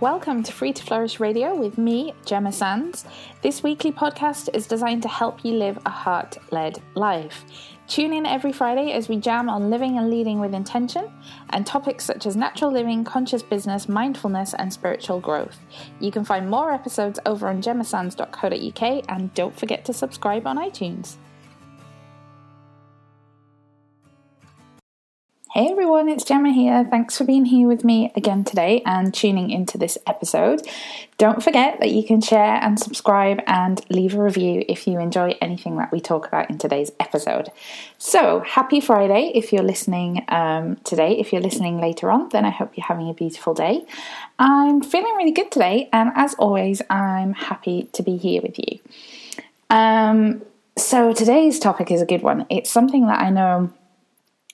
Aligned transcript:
Welcome 0.00 0.44
to 0.44 0.52
Free 0.52 0.72
to 0.72 0.84
Flourish 0.84 1.18
Radio 1.18 1.56
with 1.56 1.76
me, 1.76 2.14
Gemma 2.24 2.52
Sands. 2.52 3.04
This 3.42 3.64
weekly 3.64 3.90
podcast 3.90 4.48
is 4.54 4.68
designed 4.68 5.02
to 5.02 5.08
help 5.08 5.44
you 5.44 5.54
live 5.54 5.76
a 5.84 5.90
heart 5.90 6.38
led 6.52 6.80
life. 6.94 7.44
Tune 7.88 8.12
in 8.12 8.24
every 8.24 8.52
Friday 8.52 8.92
as 8.92 9.08
we 9.08 9.16
jam 9.16 9.48
on 9.48 9.70
living 9.70 9.98
and 9.98 10.08
leading 10.08 10.38
with 10.38 10.54
intention 10.54 11.10
and 11.50 11.66
topics 11.66 12.04
such 12.04 12.26
as 12.26 12.36
natural 12.36 12.70
living, 12.70 13.02
conscious 13.02 13.42
business, 13.42 13.88
mindfulness, 13.88 14.54
and 14.54 14.72
spiritual 14.72 15.18
growth. 15.18 15.58
You 15.98 16.12
can 16.12 16.24
find 16.24 16.48
more 16.48 16.70
episodes 16.70 17.18
over 17.26 17.48
on 17.48 17.60
gemmasands.co.uk 17.60 19.04
and 19.08 19.34
don't 19.34 19.58
forget 19.58 19.84
to 19.86 19.92
subscribe 19.92 20.46
on 20.46 20.58
iTunes. 20.58 21.16
Hey 25.54 25.68
everyone, 25.70 26.10
it's 26.10 26.24
Gemma 26.24 26.52
here. 26.52 26.84
Thanks 26.84 27.16
for 27.16 27.24
being 27.24 27.46
here 27.46 27.68
with 27.68 27.82
me 27.82 28.12
again 28.14 28.44
today 28.44 28.82
and 28.84 29.14
tuning 29.14 29.48
into 29.48 29.78
this 29.78 29.96
episode. 30.06 30.60
Don't 31.16 31.42
forget 31.42 31.80
that 31.80 31.90
you 31.90 32.04
can 32.04 32.20
share 32.20 32.56
and 32.62 32.78
subscribe 32.78 33.40
and 33.46 33.80
leave 33.88 34.14
a 34.14 34.22
review 34.22 34.62
if 34.68 34.86
you 34.86 35.00
enjoy 35.00 35.38
anything 35.40 35.78
that 35.78 35.90
we 35.90 36.00
talk 36.00 36.28
about 36.28 36.50
in 36.50 36.58
today's 36.58 36.92
episode. 37.00 37.48
So, 37.96 38.40
happy 38.40 38.78
Friday 38.78 39.32
if 39.34 39.50
you're 39.50 39.62
listening 39.62 40.22
um, 40.28 40.76
today. 40.84 41.12
If 41.18 41.32
you're 41.32 41.40
listening 41.40 41.80
later 41.80 42.10
on, 42.10 42.28
then 42.28 42.44
I 42.44 42.50
hope 42.50 42.76
you're 42.76 42.86
having 42.86 43.08
a 43.08 43.14
beautiful 43.14 43.54
day. 43.54 43.86
I'm 44.38 44.82
feeling 44.82 45.14
really 45.16 45.32
good 45.32 45.50
today, 45.50 45.88
and 45.94 46.12
as 46.14 46.34
always, 46.34 46.82
I'm 46.90 47.32
happy 47.32 47.88
to 47.94 48.02
be 48.02 48.18
here 48.18 48.42
with 48.42 48.58
you. 48.58 48.80
Um, 49.70 50.42
so, 50.76 51.14
today's 51.14 51.58
topic 51.58 51.90
is 51.90 52.02
a 52.02 52.06
good 52.06 52.22
one. 52.22 52.44
It's 52.50 52.70
something 52.70 53.06
that 53.06 53.20
I 53.20 53.30
know 53.30 53.72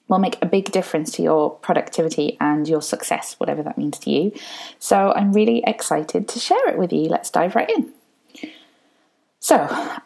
will 0.09 0.19
make 0.19 0.37
a 0.43 0.47
big 0.47 0.71
difference 0.71 1.11
to 1.13 1.23
your 1.23 1.51
productivity 1.51 2.37
and 2.41 2.69
your 2.69 2.83
success, 2.83 3.35
whatever 3.39 3.63
that 3.63 3.79
means 3.79 3.99
to 4.01 4.11
you. 4.11 4.33
So 4.79 5.13
I'm 5.13 5.33
really 5.33 5.63
excited 5.67 6.29
to 6.29 6.39
share 6.39 6.69
it 6.69 6.79
with 6.79 6.93
you. 6.93 7.05
Let's 7.05 7.31
dive 7.31 7.55
right 7.55 7.71
in. 7.71 7.93
So, 9.41 9.57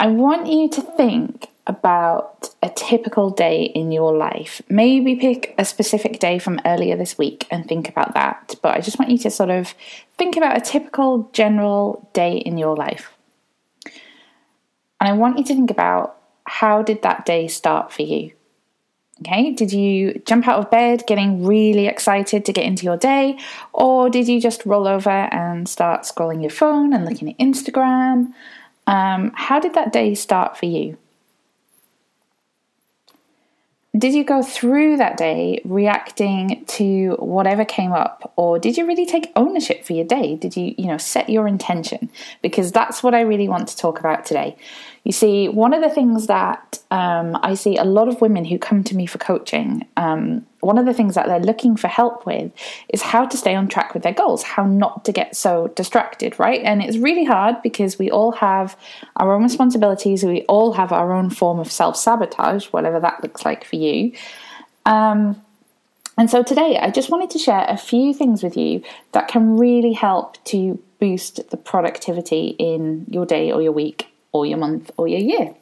I 0.01 0.09
want 0.09 0.49
you 0.49 0.69
to 0.69 0.83
think 0.83 1.47
about 1.69 2.51
a 2.61 2.69
typical 2.71 3.31
day 3.31 3.63
in 3.67 3.93
your 3.93 4.17
life. 4.17 4.61
Maybe 4.69 5.15
pick 5.15 5.55
a 5.59 5.65
specific 5.65 6.19
day 6.19 6.41
from 6.41 6.61
earlier 6.65 6.97
this 6.97 7.17
week 7.17 7.47
and 7.49 7.65
think 7.65 7.89
about 7.89 8.15
that. 8.15 8.57
But 8.63 8.77
I 8.77 8.81
just 8.81 8.99
want 8.99 9.13
you 9.13 9.19
to 9.19 9.31
sort 9.31 9.51
of 9.51 9.75
think 10.17 10.37
about 10.37 10.57
a 10.57 10.61
typical 10.61 11.31
general 11.33 12.11
day 12.15 12.39
in 12.39 12.59
your 12.59 12.75
life. 12.75 13.13
And 15.01 15.09
I 15.09 15.13
want 15.13 15.39
you 15.39 15.45
to 15.45 15.55
think 15.55 15.71
about 15.71 16.17
how 16.45 16.83
did 16.83 17.03
that 17.03 17.25
day 17.25 17.47
start 17.47 17.93
for 17.93 18.03
you? 18.03 18.33
Okay, 19.21 19.51
did 19.51 19.73
you 19.73 20.23
jump 20.27 20.47
out 20.47 20.61
of 20.61 20.71
bed 20.71 21.03
getting 21.09 21.45
really 21.45 21.87
excited 21.87 22.45
to 22.45 22.53
get 22.53 22.65
into 22.65 22.85
your 22.85 22.97
day, 22.97 23.37
or 23.73 24.09
did 24.09 24.29
you 24.29 24.41
just 24.41 24.65
roll 24.65 24.87
over 24.87 25.11
and 25.11 25.69
start 25.69 26.03
scrolling 26.03 26.41
your 26.41 26.51
phone 26.51 26.93
and 26.93 27.05
looking 27.05 27.31
at 27.31 27.39
Instagram? 27.39 28.33
Um, 28.87 29.33
how 29.35 29.59
did 29.59 29.75
that 29.75 29.93
day 29.93 30.15
start 30.15 30.57
for 30.57 30.67
you? 30.67 30.97
Did 33.99 34.15
you 34.15 34.23
go 34.23 34.43
through 34.43 34.99
that 34.99 35.17
day 35.17 35.61
reacting 35.65 36.65
to 36.67 37.17
whatever 37.19 37.65
came 37.65 37.93
up, 37.93 38.33
or 38.37 38.59
did 38.59 38.77
you 38.77 38.87
really 38.87 39.07
take 39.07 39.33
ownership 39.35 39.85
for 39.85 39.93
your 39.93 40.05
day? 40.05 40.37
Did 40.37 40.57
you, 40.57 40.75
you 40.79 40.87
know, 40.87 40.99
set 40.99 41.29
your 41.29 41.49
intention? 41.49 42.09
Because 42.41 42.71
that's 42.71 43.03
what 43.03 43.15
I 43.15 43.23
really 43.23 43.49
want 43.49 43.67
to 43.69 43.77
talk 43.77 43.99
about 43.99 44.25
today. 44.25 44.57
You 45.05 45.13
see, 45.13 45.49
one 45.49 45.73
of 45.75 45.83
the 45.83 45.89
things 45.89 46.27
that 46.27 46.79
um, 46.91 47.39
I 47.43 47.55
see 47.55 47.77
a 47.77 47.85
lot 47.85 48.09
of 48.09 48.21
women 48.21 48.45
who 48.45 48.59
come 48.59 48.85
to 48.85 48.95
me 48.95 49.07
for 49.07 49.19
coaching, 49.19 49.87
um, 49.97 50.47
one 50.61 50.79
of 50.79 50.87
the 50.87 50.95
things 50.95 51.15
that 51.15 51.27
they're 51.27 51.41
looking 51.41 51.77
for 51.77 51.89
help 51.89 52.27
with 52.27 52.51
is 52.89 53.03
how 53.03 53.25
to 53.27 53.37
stay 53.37 53.55
on 53.55 53.69
track 53.69 53.95
with 53.95 54.03
their 54.03 54.13
goals, 54.13 54.43
how 54.43 54.67
not 54.67 55.05
to 55.05 55.13
get 55.13 55.37
so 55.37 55.69
distracted, 55.69 56.39
right? 56.39 56.61
And 56.63 56.83
it's 56.83 56.97
really 56.97 57.25
hard 57.25 57.63
because 57.63 57.99
we 57.99 58.11
all 58.11 58.33
have 58.33 58.77
our 59.17 59.33
own 59.33 59.43
responsibilities, 59.43 60.25
we 60.25 60.43
all 60.43 60.73
have 60.73 60.93
our 60.93 61.13
own 61.13 61.31
form 61.31 61.59
of 61.59 61.71
self 61.71 61.97
sabotage, 61.97 62.67
whatever 62.67 62.99
that 63.01 63.23
looks 63.23 63.45
like 63.45 63.65
for 63.65 63.77
you. 63.77 64.13
Um, 64.85 65.41
and 66.17 66.29
so 66.29 66.43
today, 66.43 66.79
I 66.79 66.91
just 66.91 67.11
wanted 67.11 67.31
to 67.31 67.39
share 67.39 67.65
a 67.69 67.77
few 67.77 68.13
things 68.13 68.43
with 68.43 68.57
you 68.57 68.83
that 69.13 69.29
can 69.29 69.57
really 69.57 69.93
help 69.93 70.43
to 70.47 70.83
boost 70.99 71.49
the 71.51 71.57
productivity 71.57 72.57
in 72.59 73.07
your 73.09 73.25
day 73.25 73.53
or 73.53 73.63
your 73.63 73.71
week 73.71 74.09
or 74.33 74.45
your 74.45 74.59
month 74.59 74.91
or 74.97 75.07
your 75.07 75.21
year. 75.21 75.55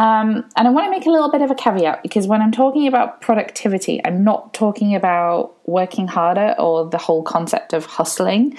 Um, 0.00 0.46
and 0.56 0.66
I 0.66 0.70
want 0.70 0.86
to 0.86 0.90
make 0.90 1.04
a 1.04 1.10
little 1.10 1.30
bit 1.30 1.42
of 1.42 1.50
a 1.50 1.54
caveat 1.54 2.02
because 2.02 2.26
when 2.26 2.40
I'm 2.40 2.52
talking 2.52 2.86
about 2.86 3.20
productivity, 3.20 4.00
I'm 4.02 4.24
not 4.24 4.54
talking 4.54 4.94
about 4.94 5.54
working 5.68 6.08
harder 6.08 6.54
or 6.58 6.88
the 6.88 6.96
whole 6.96 7.22
concept 7.22 7.74
of 7.74 7.84
hustling. 7.84 8.56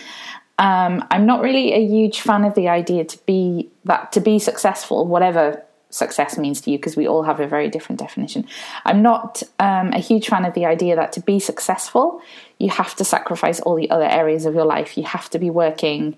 Um, 0.60 1.04
I'm 1.10 1.26
not 1.26 1.42
really 1.42 1.74
a 1.74 1.84
huge 1.84 2.22
fan 2.22 2.46
of 2.46 2.54
the 2.54 2.70
idea 2.70 3.06
to 3.06 3.18
be 3.26 3.72
that 3.86 4.12
to 4.12 4.20
be 4.20 4.38
successful, 4.38 5.08
whatever 5.08 5.66
success 5.90 6.38
means 6.38 6.62
to 6.62 6.70
you, 6.70 6.78
because 6.78 6.96
we 6.96 7.08
all 7.08 7.24
have 7.24 7.40
a 7.40 7.48
very 7.48 7.70
different 7.70 7.98
definition. 7.98 8.48
I'm 8.86 9.02
not 9.02 9.42
um, 9.58 9.94
a 9.94 10.00
huge 10.00 10.28
fan 10.28 10.46
of 10.46 10.54
the 10.54 10.68
idea 10.68 10.96
that 10.96 11.12
to 11.14 11.22
be 11.22 11.40
successful, 11.40 12.22
you 12.60 12.70
have 12.70 12.94
to 12.98 13.04
sacrifice 13.04 13.60
all 13.62 13.76
the 13.76 13.90
other 13.90 14.06
areas 14.06 14.46
of 14.46 14.54
your 14.54 14.66
life. 14.66 14.96
You 14.96 15.06
have 15.06 15.28
to 15.32 15.40
be 15.40 15.50
working 15.50 16.18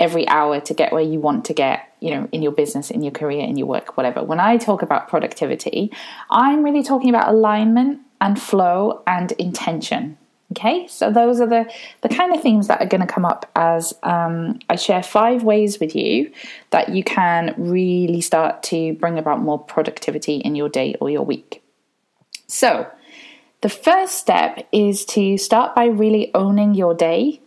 every 0.00 0.28
hour 0.28 0.60
to 0.60 0.74
get 0.74 0.92
where 0.92 1.02
you 1.02 1.18
want 1.18 1.44
to 1.46 1.52
get, 1.52 1.92
you 2.00 2.10
know, 2.10 2.28
in 2.30 2.42
your 2.42 2.52
business, 2.52 2.90
in 2.90 3.02
your 3.02 3.12
career, 3.12 3.44
in 3.44 3.56
your 3.56 3.66
work, 3.66 3.96
whatever. 3.96 4.22
When 4.22 4.38
I 4.40 4.56
talk 4.56 4.82
about 4.82 5.08
productivity, 5.08 5.92
I'm 6.30 6.62
really 6.62 6.82
talking 6.82 7.10
about 7.10 7.28
alignment 7.28 8.00
and 8.20 8.40
flow 8.40 9.02
and 9.06 9.32
intention. 9.32 10.16
Okay, 10.52 10.86
so 10.88 11.10
those 11.12 11.42
are 11.42 11.46
the, 11.46 11.70
the 12.00 12.08
kind 12.08 12.34
of 12.34 12.40
themes 12.40 12.68
that 12.68 12.80
are 12.80 12.86
going 12.86 13.02
to 13.02 13.06
come 13.06 13.26
up 13.26 13.50
as 13.54 13.92
um, 14.02 14.60
I 14.70 14.76
share 14.76 15.02
five 15.02 15.42
ways 15.42 15.78
with 15.78 15.94
you 15.94 16.32
that 16.70 16.88
you 16.88 17.04
can 17.04 17.54
really 17.58 18.22
start 18.22 18.62
to 18.64 18.94
bring 18.94 19.18
about 19.18 19.42
more 19.42 19.58
productivity 19.58 20.36
in 20.36 20.54
your 20.54 20.70
day 20.70 20.94
or 21.02 21.10
your 21.10 21.22
week. 21.22 21.62
So, 22.46 22.90
the 23.60 23.68
first 23.68 24.14
step 24.14 24.66
is 24.72 25.04
to 25.06 25.36
start 25.36 25.74
by 25.74 25.86
really 25.86 26.32
owning 26.32 26.74
your 26.74 26.94
day. 26.94 27.42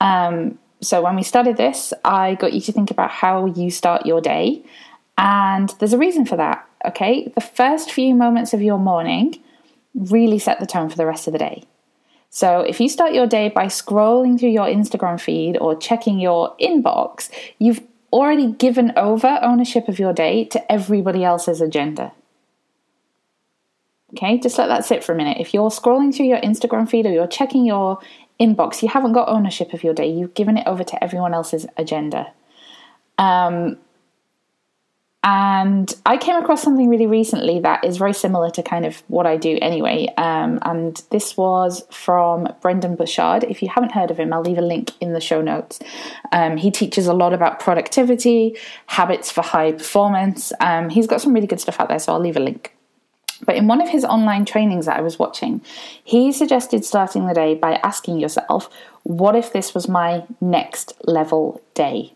Um, 0.00 0.58
so 0.80 1.02
when 1.02 1.16
we 1.16 1.22
started 1.22 1.56
this, 1.56 1.92
I 2.04 2.34
got 2.34 2.52
you 2.52 2.60
to 2.62 2.72
think 2.72 2.90
about 2.90 3.10
how 3.10 3.46
you 3.46 3.70
start 3.70 4.06
your 4.06 4.20
day. 4.20 4.62
And 5.18 5.70
there's 5.78 5.94
a 5.94 5.98
reason 5.98 6.26
for 6.26 6.36
that, 6.36 6.68
okay? 6.84 7.32
The 7.34 7.40
first 7.40 7.90
few 7.90 8.14
moments 8.14 8.52
of 8.52 8.60
your 8.60 8.78
morning 8.78 9.42
really 9.94 10.38
set 10.38 10.60
the 10.60 10.66
tone 10.66 10.90
for 10.90 10.96
the 10.96 11.06
rest 11.06 11.26
of 11.26 11.32
the 11.32 11.38
day. 11.38 11.64
So 12.28 12.60
if 12.60 12.80
you 12.80 12.88
start 12.88 13.14
your 13.14 13.26
day 13.26 13.48
by 13.48 13.66
scrolling 13.66 14.38
through 14.38 14.50
your 14.50 14.66
Instagram 14.66 15.18
feed 15.18 15.56
or 15.56 15.74
checking 15.74 16.20
your 16.20 16.54
inbox, 16.58 17.30
you've 17.58 17.80
already 18.12 18.52
given 18.52 18.92
over 18.96 19.38
ownership 19.42 19.88
of 19.88 19.98
your 19.98 20.12
day 20.12 20.44
to 20.44 20.72
everybody 20.72 21.24
else's 21.24 21.62
agenda. 21.62 22.12
Okay, 24.12 24.38
just 24.38 24.58
let 24.58 24.68
that 24.68 24.84
sit 24.84 25.02
for 25.02 25.12
a 25.12 25.16
minute. 25.16 25.38
If 25.40 25.52
you're 25.52 25.70
scrolling 25.70 26.14
through 26.14 26.26
your 26.26 26.40
Instagram 26.40 26.88
feed 26.88 27.06
or 27.06 27.10
you're 27.12 27.26
checking 27.26 27.64
your 27.64 27.98
inbox, 28.40 28.82
you 28.82 28.88
haven't 28.88 29.12
got 29.12 29.28
ownership 29.28 29.72
of 29.72 29.82
your 29.82 29.94
day. 29.94 30.10
You've 30.10 30.34
given 30.34 30.56
it 30.56 30.66
over 30.66 30.84
to 30.84 31.04
everyone 31.04 31.34
else's 31.34 31.66
agenda. 31.76 32.32
Um, 33.18 33.78
and 35.28 35.92
I 36.06 36.18
came 36.18 36.36
across 36.36 36.62
something 36.62 36.88
really 36.88 37.08
recently 37.08 37.58
that 37.58 37.84
is 37.84 37.96
very 37.96 38.12
similar 38.12 38.48
to 38.50 38.62
kind 38.62 38.86
of 38.86 39.02
what 39.08 39.26
I 39.26 39.36
do 39.36 39.58
anyway. 39.60 40.06
Um, 40.16 40.60
and 40.62 41.02
this 41.10 41.36
was 41.36 41.82
from 41.90 42.46
Brendon 42.60 42.94
Burchard. 42.94 43.42
If 43.42 43.60
you 43.60 43.68
haven't 43.68 43.90
heard 43.90 44.12
of 44.12 44.18
him, 44.18 44.32
I'll 44.32 44.42
leave 44.42 44.58
a 44.58 44.62
link 44.62 44.92
in 45.00 45.14
the 45.14 45.20
show 45.20 45.42
notes. 45.42 45.80
Um, 46.30 46.56
he 46.56 46.70
teaches 46.70 47.08
a 47.08 47.12
lot 47.12 47.32
about 47.32 47.58
productivity, 47.58 48.56
habits 48.86 49.32
for 49.32 49.42
high 49.42 49.72
performance. 49.72 50.52
Um, 50.60 50.90
he's 50.90 51.08
got 51.08 51.20
some 51.20 51.32
really 51.32 51.48
good 51.48 51.60
stuff 51.60 51.80
out 51.80 51.88
there, 51.88 51.98
so 51.98 52.12
I'll 52.12 52.20
leave 52.20 52.36
a 52.36 52.40
link. 52.40 52.75
But 53.46 53.56
in 53.56 53.68
one 53.68 53.80
of 53.80 53.88
his 53.88 54.04
online 54.04 54.44
trainings 54.44 54.86
that 54.86 54.98
I 54.98 55.00
was 55.00 55.18
watching, 55.18 55.62
he 56.04 56.32
suggested 56.32 56.84
starting 56.84 57.26
the 57.26 57.34
day 57.34 57.54
by 57.54 57.76
asking 57.76 58.18
yourself, 58.18 58.68
what 59.04 59.36
if 59.36 59.52
this 59.52 59.72
was 59.74 59.88
my 59.88 60.24
next 60.40 60.92
level 61.06 61.62
day? 61.74 62.12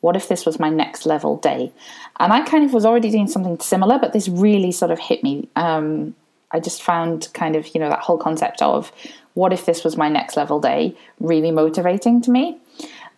What 0.00 0.16
if 0.16 0.28
this 0.28 0.46
was 0.46 0.58
my 0.58 0.70
next 0.70 1.04
level 1.04 1.36
day? 1.36 1.72
And 2.18 2.32
I 2.32 2.42
kind 2.42 2.64
of 2.64 2.72
was 2.72 2.86
already 2.86 3.10
doing 3.10 3.28
something 3.28 3.58
similar, 3.60 3.98
but 3.98 4.12
this 4.12 4.28
really 4.28 4.72
sort 4.72 4.90
of 4.90 4.98
hit 4.98 5.22
me. 5.22 5.48
Um, 5.56 6.14
I 6.52 6.60
just 6.60 6.82
found 6.82 7.28
kind 7.34 7.54
of, 7.54 7.74
you 7.74 7.80
know, 7.80 7.90
that 7.90 8.00
whole 8.00 8.18
concept 8.18 8.62
of 8.62 8.92
what 9.34 9.52
if 9.52 9.66
this 9.66 9.84
was 9.84 9.96
my 9.96 10.08
next 10.08 10.36
level 10.36 10.60
day 10.60 10.96
really 11.20 11.50
motivating 11.50 12.20
to 12.22 12.30
me. 12.30 12.58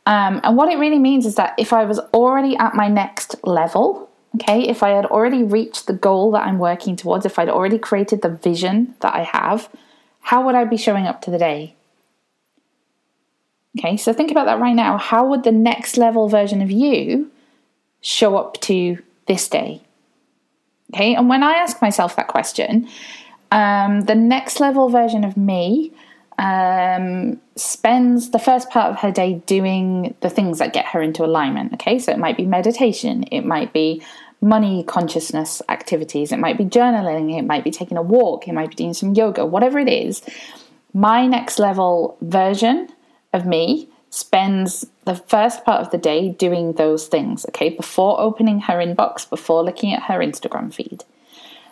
Um, 0.05 0.40
and 0.43 0.56
what 0.56 0.69
it 0.69 0.78
really 0.78 0.98
means 0.98 1.26
is 1.26 1.37
that 1.37 1.55
if 1.58 1.72
I 1.72 1.84
was 1.84 1.98
already 2.12 2.56
at 2.56 2.75
my 2.75 2.88
next 2.88 3.37
level, 3.44 4.10
Okay, 4.37 4.67
if 4.67 4.82
I 4.82 4.90
had 4.90 5.05
already 5.05 5.43
reached 5.43 5.87
the 5.87 5.93
goal 5.93 6.32
that 6.32 6.46
I'm 6.46 6.58
working 6.58 6.96
towards, 6.96 7.26
if 7.26 7.38
I'd 7.38 7.50
already 7.50 7.79
created 7.79 8.23
the 8.23 8.31
vision 8.31 8.94
that 9.00 9.14
I 9.14 9.25
have, 9.25 9.69
how 10.20 10.46
would 10.46 10.55
I 10.55 10.64
be 10.64 10.79
showing 10.79 11.06
up 11.06 11.20
to 11.23 11.31
the 11.31 11.38
day? 11.38 11.75
Okay, 13.79 13.96
so 13.96 14.12
think 14.12 14.31
about 14.31 14.46
that 14.46 14.61
right 14.61 14.75
now. 14.75 14.96
How 14.96 15.26
would 15.26 15.44
the 15.44 15.52
next 15.52 15.96
level 15.96 16.29
version 16.29 16.62
of 16.62 16.70
you 16.70 17.31
show 18.00 18.37
up 18.37 18.61
to 18.62 18.99
this 19.26 19.49
day? 19.49 19.82
Okay, 20.94 21.14
and 21.14 21.29
when 21.29 21.43
I 21.43 21.55
ask 21.55 21.81
myself 21.81 22.17
that 22.17 22.29
question, 22.29 22.88
um, 23.50 24.02
the 24.02 24.14
next 24.14 24.61
level 24.61 24.88
version 24.88 25.25
of 25.25 25.37
me 25.37 25.93
um, 26.38 27.40
spends 27.56 28.31
the 28.31 28.38
first 28.38 28.70
part 28.70 28.90
of 28.90 28.99
her 29.00 29.11
day 29.11 29.43
doing 29.46 30.14
the 30.20 30.31
things 30.31 30.58
that 30.58 30.73
get 30.73 30.87
her 30.87 31.00
into 31.00 31.25
alignment. 31.25 31.75
Okay, 31.75 31.99
so 31.99 32.12
it 32.12 32.19
might 32.19 32.37
be 32.37 32.46
meditation, 32.46 33.25
it 33.25 33.43
might 33.43 33.73
be 33.73 34.02
money 34.42 34.82
consciousness 34.82 35.62
activities, 35.68 36.32
it 36.32 36.38
might 36.38 36.58
be 36.58 36.64
journaling, 36.64 37.38
it 37.38 37.46
might 37.46 37.64
be 37.64 37.70
taking 37.70 37.96
a 37.96 38.02
walk, 38.02 38.48
it 38.48 38.52
might 38.52 38.70
be 38.70 38.76
doing 38.76 38.92
some 38.92 39.14
yoga, 39.14 39.46
whatever 39.46 39.78
it 39.78 39.88
is. 39.88 40.20
My 40.92 41.26
next 41.26 41.58
level 41.58 42.18
version 42.20 42.88
of 43.32 43.46
me 43.46 43.88
spends 44.10 44.84
the 45.04 45.14
first 45.14 45.64
part 45.64 45.80
of 45.80 45.90
the 45.90 45.96
day 45.96 46.28
doing 46.28 46.72
those 46.72 47.06
things, 47.06 47.46
okay, 47.48 47.70
before 47.70 48.20
opening 48.20 48.60
her 48.60 48.74
inbox, 48.74 49.28
before 49.28 49.64
looking 49.64 49.94
at 49.94 50.02
her 50.02 50.18
Instagram 50.18 50.74
feed. 50.74 51.04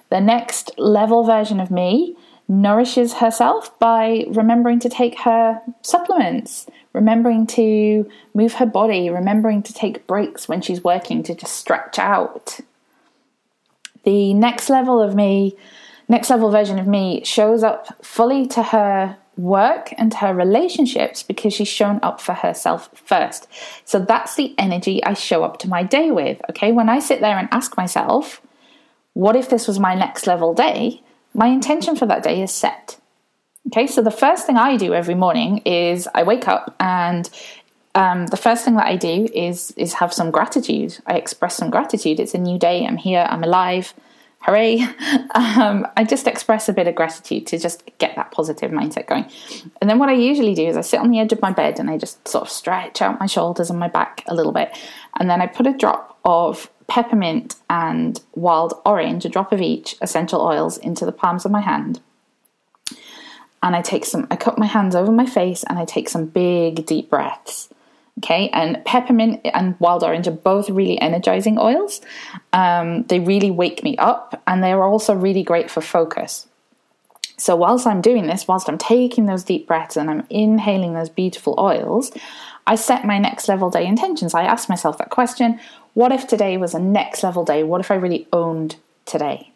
The 0.09 0.21
next 0.21 0.71
level 0.79 1.25
version 1.25 1.61
of 1.61 1.71
me 1.71 2.17
nourishes 2.49 3.15
herself 3.15 3.79
by 3.79 4.25
remembering 4.29 4.81
to 4.81 4.89
take 4.89 5.21
her 5.21 5.61
supplements, 5.83 6.67
remembering 6.93 7.47
to 7.47 8.11
move 8.35 8.55
her 8.55 8.67
body, 8.67 9.11
remembering 9.11 9.63
to 9.63 9.73
take 9.73 10.07
breaks 10.07 10.49
when 10.49 10.61
she's 10.61 10.83
working 10.83 11.23
to 11.25 11.35
just 11.35 11.55
stretch 11.55 11.99
out. 11.99 12.61
The 14.05 14.35
next 14.35 14.71
level 14.71 15.01
of 15.01 15.15
me, 15.15 15.57
next 16.09 16.31
level 16.31 16.51
version 16.51 16.79
of 16.79 16.87
me 16.87 17.23
shows 17.25 17.63
up 17.63 18.05
fully 18.05 18.47
to 18.49 18.63
her 18.63 19.17
work 19.37 19.93
and 19.97 20.13
her 20.15 20.35
relationships 20.35 21.23
because 21.23 21.55
she's 21.55 21.69
shown 21.69 22.01
up 22.03 22.21
for 22.21 22.35
herself 22.35 22.91
first. 22.95 23.47
So 23.85 23.99
that's 23.99 24.35
the 24.35 24.55
energy 24.59 25.03
I 25.05 25.15
show 25.15 25.45
up 25.45 25.59
to 25.61 25.69
my 25.69 25.83
day 25.83 26.11
with. 26.11 26.41
Okay, 26.51 26.73
when 26.73 26.89
I 26.89 26.99
sit 26.99 27.21
there 27.21 27.39
and 27.39 27.49
ask 27.53 27.77
myself, 27.77 28.43
what 29.15 29.37
if 29.37 29.49
this 29.49 29.67
was 29.67 29.79
my 29.79 29.95
next 29.95 30.27
level 30.27 30.55
day? 30.55 31.03
my 31.35 31.47
intention 31.47 31.97
for 31.97 32.07
that 32.07 32.23
day 32.23 32.43
is 32.43 32.51
set. 32.51 33.00
Okay, 33.69 33.87
so 33.87 34.03
the 34.03 34.11
first 34.11 34.47
thing 34.47 34.57
I 34.57 34.77
do 34.77 34.95
every 34.95 35.15
morning 35.15 35.59
is 35.59 36.09
I 36.15 36.23
wake 36.23 36.49
up 36.49 36.75
and 36.81 37.29
um, 37.95 38.27
the 38.29 38.37
first 38.37 38.65
thing 38.65 38.77
that 38.77 38.87
I 38.87 38.97
do 38.97 39.29
is 39.35 39.73
is 39.77 39.95
have 39.95 40.13
some 40.13 40.31
gratitude. 40.31 40.99
I 41.07 41.15
express 41.15 41.57
some 41.57 41.71
gratitude. 41.71 42.21
It's 42.21 42.35
a 42.35 42.39
new 42.39 42.59
day. 42.59 42.87
I'm 42.87 42.97
here. 42.97 43.27
I'm 43.29 43.45
alive. 43.45 43.95
Hooray! 44.41 44.87
Um, 45.33 45.87
I 45.97 46.03
just 46.03 46.27
express 46.27 46.69
a 46.69 46.73
bit 46.73 46.89
of 46.89 46.97
gratitude 46.97 47.47
to 47.49 47.59
just 47.59 47.89
get 47.99 48.17
that 48.17 48.33
positive 48.33 48.73
mindset 48.73 49.07
going. 49.07 49.27
And 49.81 49.89
then 49.89 49.99
what 50.01 50.09
I 50.09 50.15
usually 50.15 50.55
do 50.55 50.67
is 50.67 50.77
I 50.77 50.81
sit 50.81 50.99
on 50.99 51.11
the 51.11 51.21
edge 51.21 51.33
of 51.33 51.41
my 51.41 51.53
bed 51.53 51.79
and 51.79 51.89
I 51.89 51.99
just 51.99 52.27
sort 52.27 52.43
of 52.43 52.51
stretch 52.51 53.01
out 53.01 53.21
my 53.21 53.27
shoulders 53.27 53.71
and 53.71 53.79
my 53.79 53.87
back 53.87 54.25
a 54.27 54.35
little 54.35 54.53
bit, 54.53 54.77
and 55.19 55.31
then 55.31 55.41
I 55.41 55.47
put 55.47 55.69
a 55.69 55.73
drop 55.73 56.19
of 56.25 56.69
peppermint 56.89 57.57
and 57.69 58.21
wild 58.35 58.75
orange, 58.85 59.25
a 59.25 59.29
drop 59.29 59.53
of 59.53 59.61
each, 59.61 59.95
essential 60.01 60.41
oils 60.41 60.79
into 60.79 61.07
the 61.07 61.13
palms 61.13 61.45
of 61.45 61.53
my 61.53 61.61
hand. 61.61 62.01
And 63.63 63.77
I 63.77 63.83
take 63.83 64.05
some, 64.05 64.27
I 64.31 64.37
cup 64.37 64.57
my 64.59 64.67
hands 64.67 64.95
over 64.95 65.13
my 65.13 65.27
face 65.27 65.65
and 65.65 65.79
I 65.79 65.85
take 65.85 66.09
some 66.09 66.27
big 66.27 66.87
deep 66.87 67.11
breaths. 67.11 67.69
Okay, 68.19 68.51
and 68.51 68.85
peppermint 68.85 69.41
and 69.45 69.79
wild 69.81 70.03
orange 70.03 70.29
are 70.29 70.33
both 70.33 70.69
really 70.69 71.01
energizing 71.01 71.59
oils. 71.59 72.03
Um, 72.53 73.05
they 73.05 73.19
really 73.19 73.51
wake 73.51 73.83
me 73.83 73.97
up 73.97 74.43
and 74.47 74.63
they 74.63 74.73
are 74.73 74.83
also 74.85 75.15
really 75.15 75.43
great 75.43 75.71
for 75.71 75.81
focus. 75.81 76.47
So, 77.39 77.57
whilst 77.57 77.87
I'm 77.87 78.03
doing 78.03 78.27
this, 78.27 78.47
whilst 78.47 78.69
I'm 78.69 78.77
taking 78.77 79.25
those 79.25 79.43
deep 79.43 79.67
breaths 79.67 79.97
and 79.97 80.11
I'm 80.11 80.27
inhaling 80.29 80.93
those 80.93 81.09
beautiful 81.09 81.55
oils, 81.59 82.13
I 82.67 82.75
set 82.75 83.07
my 83.07 83.19
next 83.19 83.49
level 83.49 83.71
day 83.71 83.87
intentions. 83.87 84.35
I 84.35 84.43
ask 84.43 84.69
myself 84.69 84.99
that 84.99 85.09
question 85.09 85.59
what 85.95 86.13
if 86.13 86.27
today 86.27 86.57
was 86.57 86.75
a 86.75 86.79
next 86.79 87.23
level 87.23 87.45
day? 87.45 87.63
What 87.63 87.81
if 87.81 87.91
I 87.91 87.95
really 87.95 88.29
owned 88.33 88.77
today? 89.07 89.50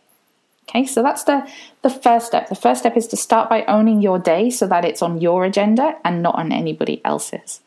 Okay, 0.69 0.87
so 0.87 1.03
that's 1.03 1.25
the, 1.25 1.47
the 1.83 1.91
first 1.91 2.27
step. 2.27 2.49
The 2.49 2.55
first 2.55 2.81
step 2.81 2.97
is 2.97 3.07
to 3.09 3.17
start 3.17 3.51
by 3.51 3.65
owning 3.65 4.01
your 4.01 4.19
day 4.19 4.51
so 4.51 4.67
that 4.67 4.85
it's 4.85 5.03
on 5.03 5.21
your 5.21 5.45
agenda 5.45 5.97
and 6.05 6.23
not 6.23 6.37
on 6.37 6.53
anybody 6.53 7.03
else's. 7.05 7.61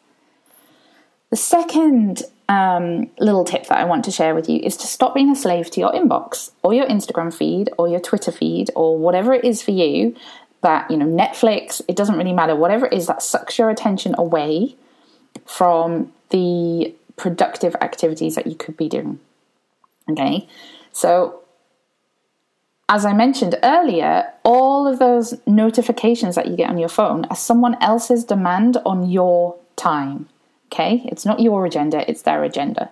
The 1.29 1.35
second 1.35 2.23
um, 2.49 3.09
little 3.19 3.43
tip 3.43 3.67
that 3.67 3.77
I 3.77 3.83
want 3.83 4.05
to 4.05 4.11
share 4.11 4.33
with 4.33 4.49
you 4.49 4.59
is 4.61 4.77
to 4.77 4.87
stop 4.87 5.13
being 5.13 5.29
a 5.29 5.35
slave 5.35 5.69
to 5.71 5.79
your 5.79 5.91
inbox 5.91 6.51
or 6.63 6.73
your 6.73 6.87
Instagram 6.87 7.33
feed 7.33 7.69
or 7.77 7.87
your 7.87 7.99
Twitter 7.99 8.31
feed 8.31 8.71
or 8.75 8.97
whatever 8.97 9.33
it 9.33 9.43
is 9.43 9.61
for 9.61 9.71
you 9.71 10.15
that, 10.63 10.89
you 10.89 10.97
know, 10.97 11.05
Netflix, 11.05 11.81
it 11.87 11.95
doesn't 11.95 12.17
really 12.17 12.33
matter, 12.33 12.55
whatever 12.55 12.87
it 12.87 12.93
is 12.93 13.07
that 13.07 13.21
sucks 13.21 13.59
your 13.59 13.69
attention 13.69 14.15
away 14.17 14.75
from 15.45 16.11
the 16.29 16.93
productive 17.15 17.75
activities 17.81 18.35
that 18.35 18.47
you 18.47 18.55
could 18.55 18.75
be 18.77 18.89
doing. 18.89 19.19
Okay, 20.09 20.47
so 20.93 21.41
as 22.89 23.05
I 23.05 23.13
mentioned 23.13 23.59
earlier, 23.63 24.31
all 24.43 24.87
of 24.87 24.99
those 24.99 25.33
notifications 25.45 26.35
that 26.35 26.47
you 26.47 26.55
get 26.55 26.69
on 26.69 26.77
your 26.77 26.89
phone 26.89 27.25
are 27.25 27.35
someone 27.35 27.75
else's 27.81 28.23
demand 28.23 28.77
on 28.85 29.09
your 29.09 29.55
time. 29.75 30.29
Okay, 30.67 31.01
it's 31.05 31.25
not 31.25 31.39
your 31.39 31.65
agenda, 31.65 32.09
it's 32.09 32.23
their 32.23 32.43
agenda. 32.43 32.89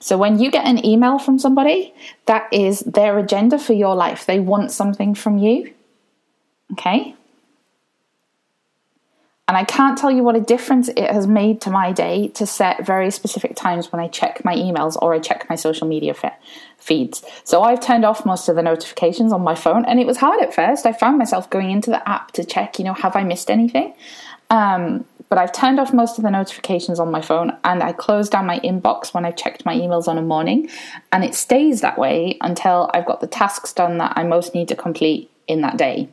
So 0.00 0.16
when 0.16 0.38
you 0.38 0.50
get 0.50 0.66
an 0.66 0.84
email 0.84 1.18
from 1.18 1.38
somebody, 1.38 1.94
that 2.26 2.52
is 2.52 2.80
their 2.80 3.18
agenda 3.18 3.58
for 3.58 3.72
your 3.72 3.94
life. 3.94 4.26
They 4.26 4.38
want 4.38 4.70
something 4.70 5.14
from 5.14 5.38
you. 5.38 5.72
Okay, 6.72 7.14
and 9.48 9.56
I 9.56 9.64
can't 9.64 9.96
tell 9.96 10.10
you 10.10 10.22
what 10.22 10.36
a 10.36 10.40
difference 10.40 10.88
it 10.88 11.10
has 11.10 11.26
made 11.26 11.62
to 11.62 11.70
my 11.70 11.90
day 11.90 12.28
to 12.34 12.46
set 12.46 12.84
very 12.84 13.10
specific 13.10 13.56
times 13.56 13.90
when 13.90 14.00
I 14.00 14.06
check 14.06 14.44
my 14.44 14.54
emails 14.54 14.96
or 15.00 15.14
I 15.14 15.18
check 15.18 15.48
my 15.48 15.56
social 15.56 15.88
media 15.88 16.12
fe- 16.12 16.36
feeds. 16.76 17.24
So 17.44 17.62
I've 17.62 17.80
turned 17.80 18.04
off 18.04 18.26
most 18.26 18.50
of 18.50 18.56
the 18.56 18.62
notifications 18.62 19.32
on 19.32 19.42
my 19.42 19.54
phone, 19.54 19.86
and 19.86 19.98
it 19.98 20.06
was 20.06 20.18
hard 20.18 20.42
at 20.42 20.54
first. 20.54 20.84
I 20.84 20.92
found 20.92 21.16
myself 21.16 21.48
going 21.48 21.70
into 21.70 21.88
the 21.88 22.06
app 22.06 22.32
to 22.32 22.44
check, 22.44 22.78
you 22.78 22.84
know, 22.84 22.92
have 22.92 23.16
I 23.16 23.24
missed 23.24 23.50
anything? 23.50 23.94
Um, 24.50 25.06
but 25.30 25.38
I've 25.38 25.52
turned 25.52 25.80
off 25.80 25.92
most 25.92 26.18
of 26.18 26.24
the 26.24 26.30
notifications 26.30 27.00
on 27.00 27.10
my 27.10 27.20
phone 27.20 27.56
and 27.64 27.82
I 27.82 27.92
close 27.92 28.30
down 28.30 28.46
my 28.46 28.60
inbox 28.60 29.12
when 29.12 29.26
I've 29.26 29.36
checked 29.36 29.66
my 29.66 29.74
emails 29.74 30.08
on 30.08 30.16
a 30.16 30.22
morning. 30.22 30.70
And 31.12 31.22
it 31.22 31.34
stays 31.34 31.82
that 31.82 31.98
way 31.98 32.38
until 32.40 32.90
I've 32.94 33.04
got 33.04 33.20
the 33.20 33.26
tasks 33.26 33.74
done 33.74 33.98
that 33.98 34.14
I 34.16 34.24
most 34.24 34.54
need 34.54 34.68
to 34.68 34.76
complete 34.76 35.30
in 35.46 35.60
that 35.60 35.76
day. 35.76 36.08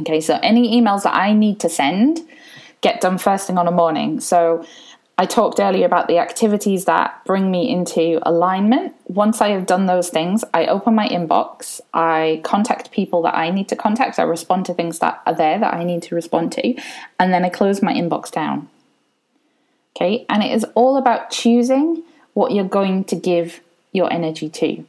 Okay, 0.00 0.22
so 0.22 0.38
any 0.42 0.80
emails 0.80 1.02
that 1.02 1.14
I 1.14 1.34
need 1.34 1.60
to 1.60 1.68
send 1.68 2.20
get 2.80 3.00
done 3.00 3.18
first 3.18 3.46
thing 3.46 3.58
on 3.58 3.68
a 3.68 3.72
morning. 3.72 4.20
So 4.20 4.64
I 5.20 5.26
talked 5.26 5.60
earlier 5.60 5.84
about 5.84 6.08
the 6.08 6.16
activities 6.16 6.86
that 6.86 7.22
bring 7.26 7.50
me 7.50 7.68
into 7.70 8.20
alignment. 8.22 8.94
Once 9.04 9.42
I 9.42 9.48
have 9.48 9.66
done 9.66 9.84
those 9.84 10.08
things, 10.08 10.44
I 10.54 10.64
open 10.64 10.94
my 10.94 11.06
inbox, 11.08 11.82
I 11.92 12.40
contact 12.42 12.90
people 12.90 13.20
that 13.22 13.34
I 13.34 13.50
need 13.50 13.68
to 13.68 13.76
contact, 13.76 14.18
I 14.18 14.22
respond 14.22 14.64
to 14.66 14.74
things 14.74 15.00
that 15.00 15.20
are 15.26 15.34
there 15.34 15.58
that 15.58 15.74
I 15.74 15.84
need 15.84 16.02
to 16.04 16.14
respond 16.14 16.52
to, 16.52 16.74
and 17.18 17.34
then 17.34 17.44
I 17.44 17.50
close 17.50 17.82
my 17.82 17.92
inbox 17.92 18.30
down. 18.30 18.70
Okay, 19.94 20.24
and 20.30 20.42
it 20.42 20.52
is 20.52 20.64
all 20.74 20.96
about 20.96 21.28
choosing 21.28 22.02
what 22.32 22.52
you're 22.52 22.64
going 22.64 23.04
to 23.04 23.16
give 23.16 23.60
your 23.92 24.10
energy 24.10 24.48
to. 24.48 24.86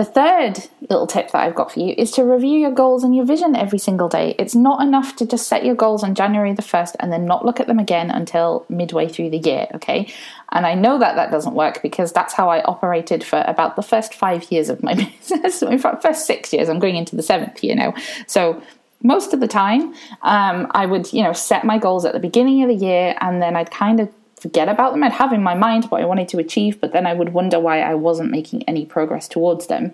The 0.00 0.06
third 0.06 0.66
little 0.88 1.06
tip 1.06 1.30
that 1.32 1.42
I've 1.42 1.54
got 1.54 1.72
for 1.72 1.80
you 1.80 1.94
is 1.98 2.10
to 2.12 2.24
review 2.24 2.58
your 2.58 2.70
goals 2.70 3.04
and 3.04 3.14
your 3.14 3.26
vision 3.26 3.54
every 3.54 3.78
single 3.78 4.08
day. 4.08 4.34
It's 4.38 4.54
not 4.54 4.80
enough 4.80 5.14
to 5.16 5.26
just 5.26 5.46
set 5.46 5.62
your 5.62 5.74
goals 5.74 6.02
on 6.02 6.14
January 6.14 6.54
the 6.54 6.62
1st 6.62 6.96
and 7.00 7.12
then 7.12 7.26
not 7.26 7.44
look 7.44 7.60
at 7.60 7.66
them 7.66 7.78
again 7.78 8.10
until 8.10 8.64
midway 8.70 9.08
through 9.08 9.28
the 9.28 9.36
year, 9.36 9.66
okay? 9.74 10.10
And 10.52 10.64
I 10.64 10.72
know 10.72 10.98
that 10.98 11.16
that 11.16 11.30
doesn't 11.30 11.52
work 11.52 11.82
because 11.82 12.14
that's 12.14 12.32
how 12.32 12.48
I 12.48 12.62
operated 12.62 13.22
for 13.22 13.44
about 13.46 13.76
the 13.76 13.82
first 13.82 14.14
five 14.14 14.50
years 14.50 14.70
of 14.70 14.82
my 14.82 14.94
business. 15.20 15.60
In 15.60 15.78
fact, 15.78 16.00
first 16.00 16.24
six 16.26 16.50
years, 16.50 16.70
I'm 16.70 16.78
going 16.78 16.96
into 16.96 17.14
the 17.14 17.22
seventh 17.22 17.62
year 17.62 17.74
now. 17.74 17.92
So 18.26 18.62
most 19.02 19.34
of 19.34 19.40
the 19.40 19.48
time, 19.48 19.92
um, 20.22 20.66
I 20.70 20.86
would, 20.86 21.12
you 21.12 21.22
know, 21.22 21.34
set 21.34 21.62
my 21.62 21.76
goals 21.76 22.06
at 22.06 22.14
the 22.14 22.20
beginning 22.20 22.62
of 22.62 22.70
the 22.70 22.86
year 22.86 23.16
and 23.20 23.42
then 23.42 23.54
I'd 23.54 23.70
kind 23.70 24.00
of 24.00 24.08
forget 24.40 24.68
about 24.68 24.92
them. 24.92 25.04
I'd 25.04 25.12
have 25.12 25.32
in 25.32 25.42
my 25.42 25.54
mind 25.54 25.84
what 25.86 26.00
I 26.00 26.06
wanted 26.06 26.28
to 26.30 26.38
achieve, 26.38 26.80
but 26.80 26.92
then 26.92 27.06
I 27.06 27.14
would 27.14 27.32
wonder 27.32 27.60
why 27.60 27.80
I 27.80 27.94
wasn't 27.94 28.30
making 28.30 28.62
any 28.64 28.86
progress 28.86 29.28
towards 29.28 29.66
them. 29.66 29.92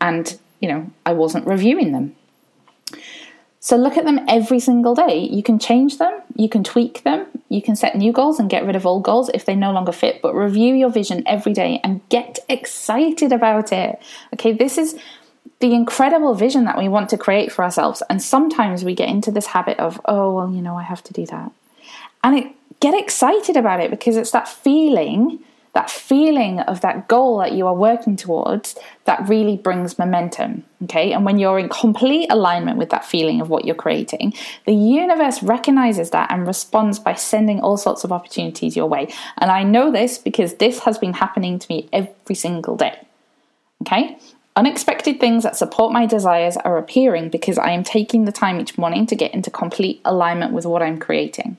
And, 0.00 0.38
you 0.60 0.68
know, 0.68 0.90
I 1.06 1.12
wasn't 1.12 1.46
reviewing 1.46 1.92
them. 1.92 2.16
So 3.60 3.76
look 3.76 3.96
at 3.96 4.04
them 4.04 4.20
every 4.28 4.60
single 4.60 4.94
day. 4.94 5.20
You 5.20 5.42
can 5.42 5.58
change 5.58 5.96
them, 5.96 6.20
you 6.36 6.50
can 6.50 6.62
tweak 6.62 7.02
them, 7.02 7.26
you 7.48 7.62
can 7.62 7.76
set 7.76 7.96
new 7.96 8.12
goals 8.12 8.38
and 8.38 8.50
get 8.50 8.66
rid 8.66 8.76
of 8.76 8.84
old 8.84 9.04
goals 9.04 9.30
if 9.32 9.46
they 9.46 9.56
no 9.56 9.72
longer 9.72 9.92
fit, 9.92 10.20
but 10.20 10.34
review 10.34 10.74
your 10.74 10.90
vision 10.90 11.22
every 11.24 11.54
day 11.54 11.80
and 11.82 12.06
get 12.10 12.40
excited 12.50 13.32
about 13.32 13.72
it. 13.72 13.98
Okay, 14.34 14.52
this 14.52 14.76
is 14.76 14.98
the 15.60 15.72
incredible 15.72 16.34
vision 16.34 16.66
that 16.66 16.76
we 16.76 16.88
want 16.88 17.08
to 17.08 17.16
create 17.16 17.50
for 17.50 17.64
ourselves. 17.64 18.02
And 18.10 18.20
sometimes 18.20 18.84
we 18.84 18.94
get 18.94 19.08
into 19.08 19.30
this 19.30 19.46
habit 19.46 19.78
of, 19.78 19.98
oh, 20.04 20.34
well, 20.34 20.50
you 20.50 20.60
know, 20.60 20.76
I 20.76 20.82
have 20.82 21.02
to 21.04 21.14
do 21.14 21.24
that. 21.26 21.50
And 22.22 22.38
it 22.38 22.46
get 22.84 22.92
excited 22.92 23.56
about 23.56 23.80
it 23.80 23.90
because 23.90 24.14
it's 24.14 24.32
that 24.32 24.46
feeling, 24.46 25.38
that 25.72 25.88
feeling 25.88 26.60
of 26.60 26.82
that 26.82 27.08
goal 27.08 27.38
that 27.38 27.52
you 27.52 27.66
are 27.66 27.74
working 27.74 28.14
towards 28.14 28.76
that 29.06 29.26
really 29.26 29.56
brings 29.56 29.98
momentum. 29.98 30.62
Okay. 30.82 31.12
And 31.14 31.24
when 31.24 31.38
you're 31.38 31.58
in 31.58 31.70
complete 31.70 32.26
alignment 32.30 32.76
with 32.76 32.90
that 32.90 33.06
feeling 33.06 33.40
of 33.40 33.48
what 33.48 33.64
you're 33.64 33.74
creating, 33.74 34.34
the 34.66 34.74
universe 34.74 35.42
recognizes 35.42 36.10
that 36.10 36.30
and 36.30 36.46
responds 36.46 36.98
by 36.98 37.14
sending 37.14 37.58
all 37.60 37.78
sorts 37.78 38.04
of 38.04 38.12
opportunities 38.12 38.76
your 38.76 38.86
way. 38.86 39.10
And 39.38 39.50
I 39.50 39.62
know 39.62 39.90
this 39.90 40.18
because 40.18 40.56
this 40.56 40.80
has 40.80 40.98
been 40.98 41.14
happening 41.14 41.58
to 41.58 41.66
me 41.70 41.88
every 41.90 42.34
single 42.34 42.76
day. 42.76 43.00
Okay. 43.80 44.18
Unexpected 44.56 45.20
things 45.20 45.42
that 45.42 45.56
support 45.56 45.90
my 45.90 46.04
desires 46.04 46.58
are 46.58 46.76
appearing 46.76 47.30
because 47.30 47.56
I 47.56 47.70
am 47.70 47.82
taking 47.82 48.26
the 48.26 48.30
time 48.30 48.60
each 48.60 48.76
morning 48.76 49.06
to 49.06 49.16
get 49.16 49.32
into 49.32 49.50
complete 49.50 50.02
alignment 50.04 50.52
with 50.52 50.66
what 50.66 50.82
I'm 50.82 50.98
creating. 50.98 51.56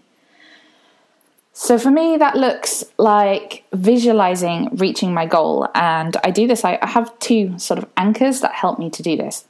So 1.57 1.79
for 1.79 1.89
me, 1.89 2.17
that 2.17 2.35
looks 2.35 2.83
like 2.97 3.63
visualizing 3.71 4.75
reaching 4.75 5.13
my 5.13 5.25
goal. 5.25 5.69
And 5.73 6.17
I 6.21 6.29
do 6.29 6.47
this, 6.47 6.65
I, 6.65 6.77
have 6.85 7.17
two 7.19 7.57
sort 7.57 7.77
of 7.77 7.87
anchors 7.95 8.41
that 8.41 8.51
help 8.51 8.77
me 8.77 8.89
to 8.89 9.01
do 9.01 9.15
this. 9.15 9.45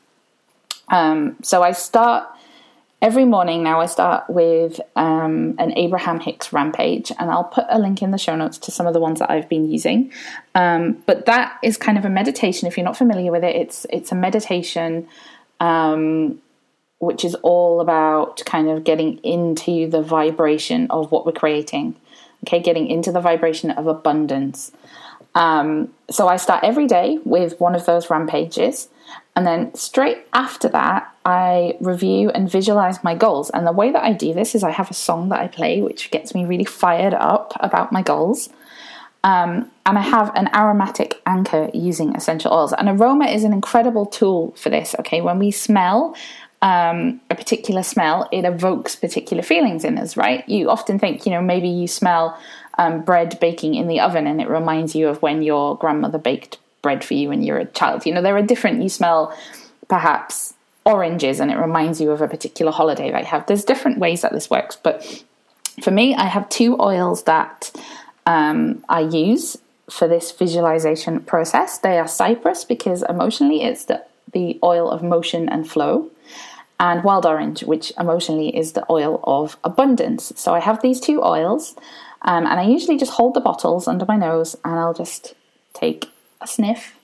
Um, 0.89 1.35
so 1.41 1.63
I 1.63 1.71
start 1.71 2.27
every 3.01 3.25
morning 3.25 3.63
now, 3.63 3.81
I 3.81 3.87
start 3.87 4.29
with 4.29 4.79
um, 4.95 5.55
an 5.57 5.75
Abraham 5.75 6.19
Hicks 6.19 6.53
rampage, 6.53 7.11
and 7.17 7.31
I'll 7.31 7.43
put 7.43 7.65
a 7.69 7.79
link 7.79 8.03
in 8.03 8.11
the 8.11 8.19
show 8.19 8.35
notes 8.35 8.59
to 8.59 8.71
some 8.71 8.85
of 8.85 8.93
the 8.93 8.99
ones 8.99 9.17
that 9.17 9.31
I've 9.31 9.49
been 9.49 9.67
using. 9.71 10.11
Um, 10.53 11.01
but 11.07 11.25
that 11.25 11.57
is 11.63 11.75
kind 11.75 11.97
of 11.97 12.05
a 12.05 12.09
meditation. 12.09 12.67
If 12.67 12.77
you're 12.77 12.85
not 12.85 12.97
familiar 12.97 13.31
with 13.31 13.43
it, 13.43 13.55
it's 13.55 13.87
it's 13.89 14.11
a 14.11 14.15
meditation 14.15 15.07
um, 15.59 16.39
which 17.05 17.23
is 17.23 17.35
all 17.35 17.79
about 17.79 18.43
kind 18.45 18.69
of 18.69 18.83
getting 18.83 19.17
into 19.19 19.89
the 19.89 20.01
vibration 20.01 20.87
of 20.89 21.11
what 21.11 21.25
we're 21.25 21.31
creating. 21.31 21.95
Okay, 22.45 22.59
getting 22.59 22.87
into 22.87 23.11
the 23.11 23.21
vibration 23.21 23.71
of 23.71 23.87
abundance. 23.87 24.71
Um, 25.33 25.93
so 26.09 26.27
I 26.27 26.37
start 26.37 26.63
every 26.63 26.87
day 26.87 27.19
with 27.25 27.59
one 27.59 27.75
of 27.75 27.85
those 27.85 28.09
rampages, 28.09 28.89
and 29.35 29.45
then 29.45 29.73
straight 29.75 30.25
after 30.33 30.69
that, 30.69 31.13
I 31.25 31.75
review 31.81 32.29
and 32.29 32.49
visualize 32.49 33.03
my 33.03 33.15
goals. 33.15 33.49
And 33.49 33.67
the 33.67 33.71
way 33.71 33.91
that 33.91 34.03
I 34.03 34.13
do 34.13 34.33
this 34.33 34.55
is 34.55 34.63
I 34.63 34.71
have 34.71 34.89
a 34.89 34.93
song 34.93 35.29
that 35.29 35.41
I 35.41 35.47
play, 35.47 35.81
which 35.81 36.09
gets 36.11 36.33
me 36.33 36.45
really 36.45 36.65
fired 36.65 37.13
up 37.13 37.53
about 37.59 37.91
my 37.91 38.01
goals. 38.01 38.49
Um, 39.25 39.71
and 39.87 39.97
I 39.97 40.01
have 40.01 40.31
an 40.35 40.49
aromatic 40.53 41.21
anchor 41.25 41.69
using 41.73 42.15
essential 42.15 42.53
oils. 42.53 42.73
And 42.73 42.87
aroma 42.87 43.25
is 43.25 43.43
an 43.43 43.53
incredible 43.53 44.05
tool 44.05 44.53
for 44.55 44.69
this. 44.69 44.95
Okay, 44.99 45.19
when 45.19 45.39
we 45.39 45.51
smell 45.51 46.15
um, 46.65 47.21
a 47.29 47.35
particular 47.35 47.83
smell, 47.83 48.27
it 48.31 48.43
evokes 48.43 48.95
particular 48.95 49.43
feelings 49.43 49.85
in 49.85 49.99
us, 49.99 50.17
right? 50.17 50.47
You 50.49 50.71
often 50.71 50.97
think, 50.97 51.27
you 51.27 51.31
know, 51.31 51.39
maybe 51.39 51.69
you 51.69 51.87
smell 51.87 52.35
um, 52.79 53.03
bread 53.03 53.37
baking 53.39 53.75
in 53.75 53.87
the 53.87 53.99
oven 53.99 54.25
and 54.25 54.41
it 54.41 54.49
reminds 54.49 54.95
you 54.95 55.07
of 55.07 55.21
when 55.21 55.43
your 55.43 55.77
grandmother 55.77 56.17
baked 56.17 56.57
bread 56.81 57.03
for 57.03 57.13
you 57.13 57.29
when 57.29 57.43
you're 57.43 57.59
a 57.59 57.65
child. 57.65 58.07
You 58.07 58.15
know, 58.15 58.21
there 58.23 58.35
are 58.35 58.41
different, 58.41 58.81
you 58.81 58.89
smell 58.89 59.37
perhaps 59.89 60.55
oranges 60.85 61.39
and 61.39 61.51
it 61.51 61.57
reminds 61.57 62.01
you 62.01 62.09
of 62.09 62.21
a 62.21 62.27
particular 62.27 62.71
holiday 62.71 63.11
that 63.11 63.19
you 63.19 63.27
have. 63.27 63.45
There's 63.45 63.63
different 63.63 63.99
ways 63.99 64.23
that 64.23 64.31
this 64.31 64.49
works, 64.49 64.75
but 64.75 65.23
for 65.83 65.91
me, 65.91 66.15
I 66.15 66.25
have 66.25 66.49
two 66.49 66.81
oils 66.81 67.25
that 67.25 67.71
um, 68.25 68.83
I 68.89 69.01
use 69.01 69.55
for 69.87 70.07
this 70.07 70.31
visualization 70.31 71.19
process. 71.19 71.77
They 71.77 71.99
are 71.99 72.07
cypress 72.07 72.65
because 72.65 73.03
emotionally 73.03 73.61
it's 73.61 73.85
the, 73.85 74.03
the 74.33 74.57
oil 74.63 74.89
of 74.89 75.03
motion 75.03 75.47
and 75.47 75.69
flow, 75.69 76.09
and 76.79 77.03
wild 77.03 77.25
orange, 77.25 77.63
which 77.63 77.93
emotionally 77.97 78.55
is 78.55 78.73
the 78.73 78.85
oil 78.89 79.21
of 79.23 79.57
abundance. 79.63 80.33
So 80.35 80.53
I 80.53 80.59
have 80.59 80.81
these 80.81 80.99
two 80.99 81.23
oils, 81.23 81.75
um, 82.21 82.45
and 82.45 82.59
I 82.59 82.63
usually 82.63 82.97
just 82.97 83.13
hold 83.13 83.33
the 83.33 83.39
bottles 83.39 83.87
under 83.87 84.05
my 84.05 84.17
nose 84.17 84.55
and 84.65 84.79
I'll 84.79 84.93
just 84.93 85.35
take 85.73 86.09
a 86.41 86.47
sniff 86.47 86.95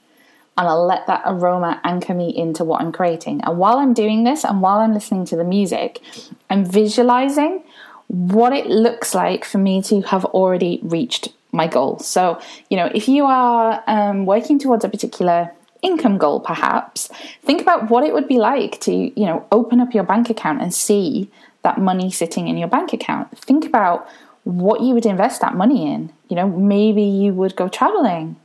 and 0.57 0.67
I'll 0.67 0.85
let 0.85 1.07
that 1.07 1.21
aroma 1.25 1.79
anchor 1.83 2.13
me 2.13 2.35
into 2.35 2.63
what 2.63 2.81
I'm 2.81 2.91
creating. 2.91 3.41
And 3.43 3.57
while 3.57 3.77
I'm 3.77 3.93
doing 3.93 4.23
this 4.23 4.43
and 4.43 4.61
while 4.61 4.79
I'm 4.79 4.93
listening 4.93 5.25
to 5.25 5.35
the 5.35 5.43
music, 5.43 6.01
I'm 6.49 6.65
visualizing 6.65 7.63
what 8.07 8.51
it 8.51 8.67
looks 8.67 9.15
like 9.15 9.45
for 9.45 9.57
me 9.57 9.81
to 9.83 10.01
have 10.01 10.25
already 10.25 10.79
reached 10.83 11.29
my 11.51 11.67
goal. 11.67 11.99
So, 11.99 12.41
you 12.69 12.77
know, 12.77 12.89
if 12.93 13.07
you 13.07 13.25
are 13.25 13.83
um, 13.87 14.25
working 14.25 14.59
towards 14.59 14.83
a 14.83 14.89
particular 14.89 15.51
income 15.81 16.17
goal, 16.17 16.39
perhaps, 16.39 17.09
think 17.43 17.61
about 17.61 17.89
what 17.89 18.03
it 18.03 18.13
would 18.13 18.27
be 18.27 18.38
like 18.38 18.79
to, 18.81 18.91
you 18.93 19.25
know, 19.25 19.45
open 19.51 19.79
up 19.79 19.93
your 19.93 20.03
bank 20.03 20.29
account 20.29 20.61
and 20.61 20.73
see 20.73 21.29
that 21.63 21.79
money 21.79 22.11
sitting 22.11 22.47
in 22.47 22.57
your 22.57 22.67
bank 22.67 22.93
account. 22.93 23.38
Think 23.38 23.65
about 23.65 24.07
what 24.43 24.81
you 24.81 24.93
would 24.93 25.05
invest 25.05 25.41
that 25.41 25.55
money 25.55 25.91
in. 25.91 26.11
You 26.29 26.35
know, 26.35 26.47
maybe 26.47 27.03
you 27.03 27.33
would 27.33 27.55
go 27.55 27.67
traveling 27.67 28.38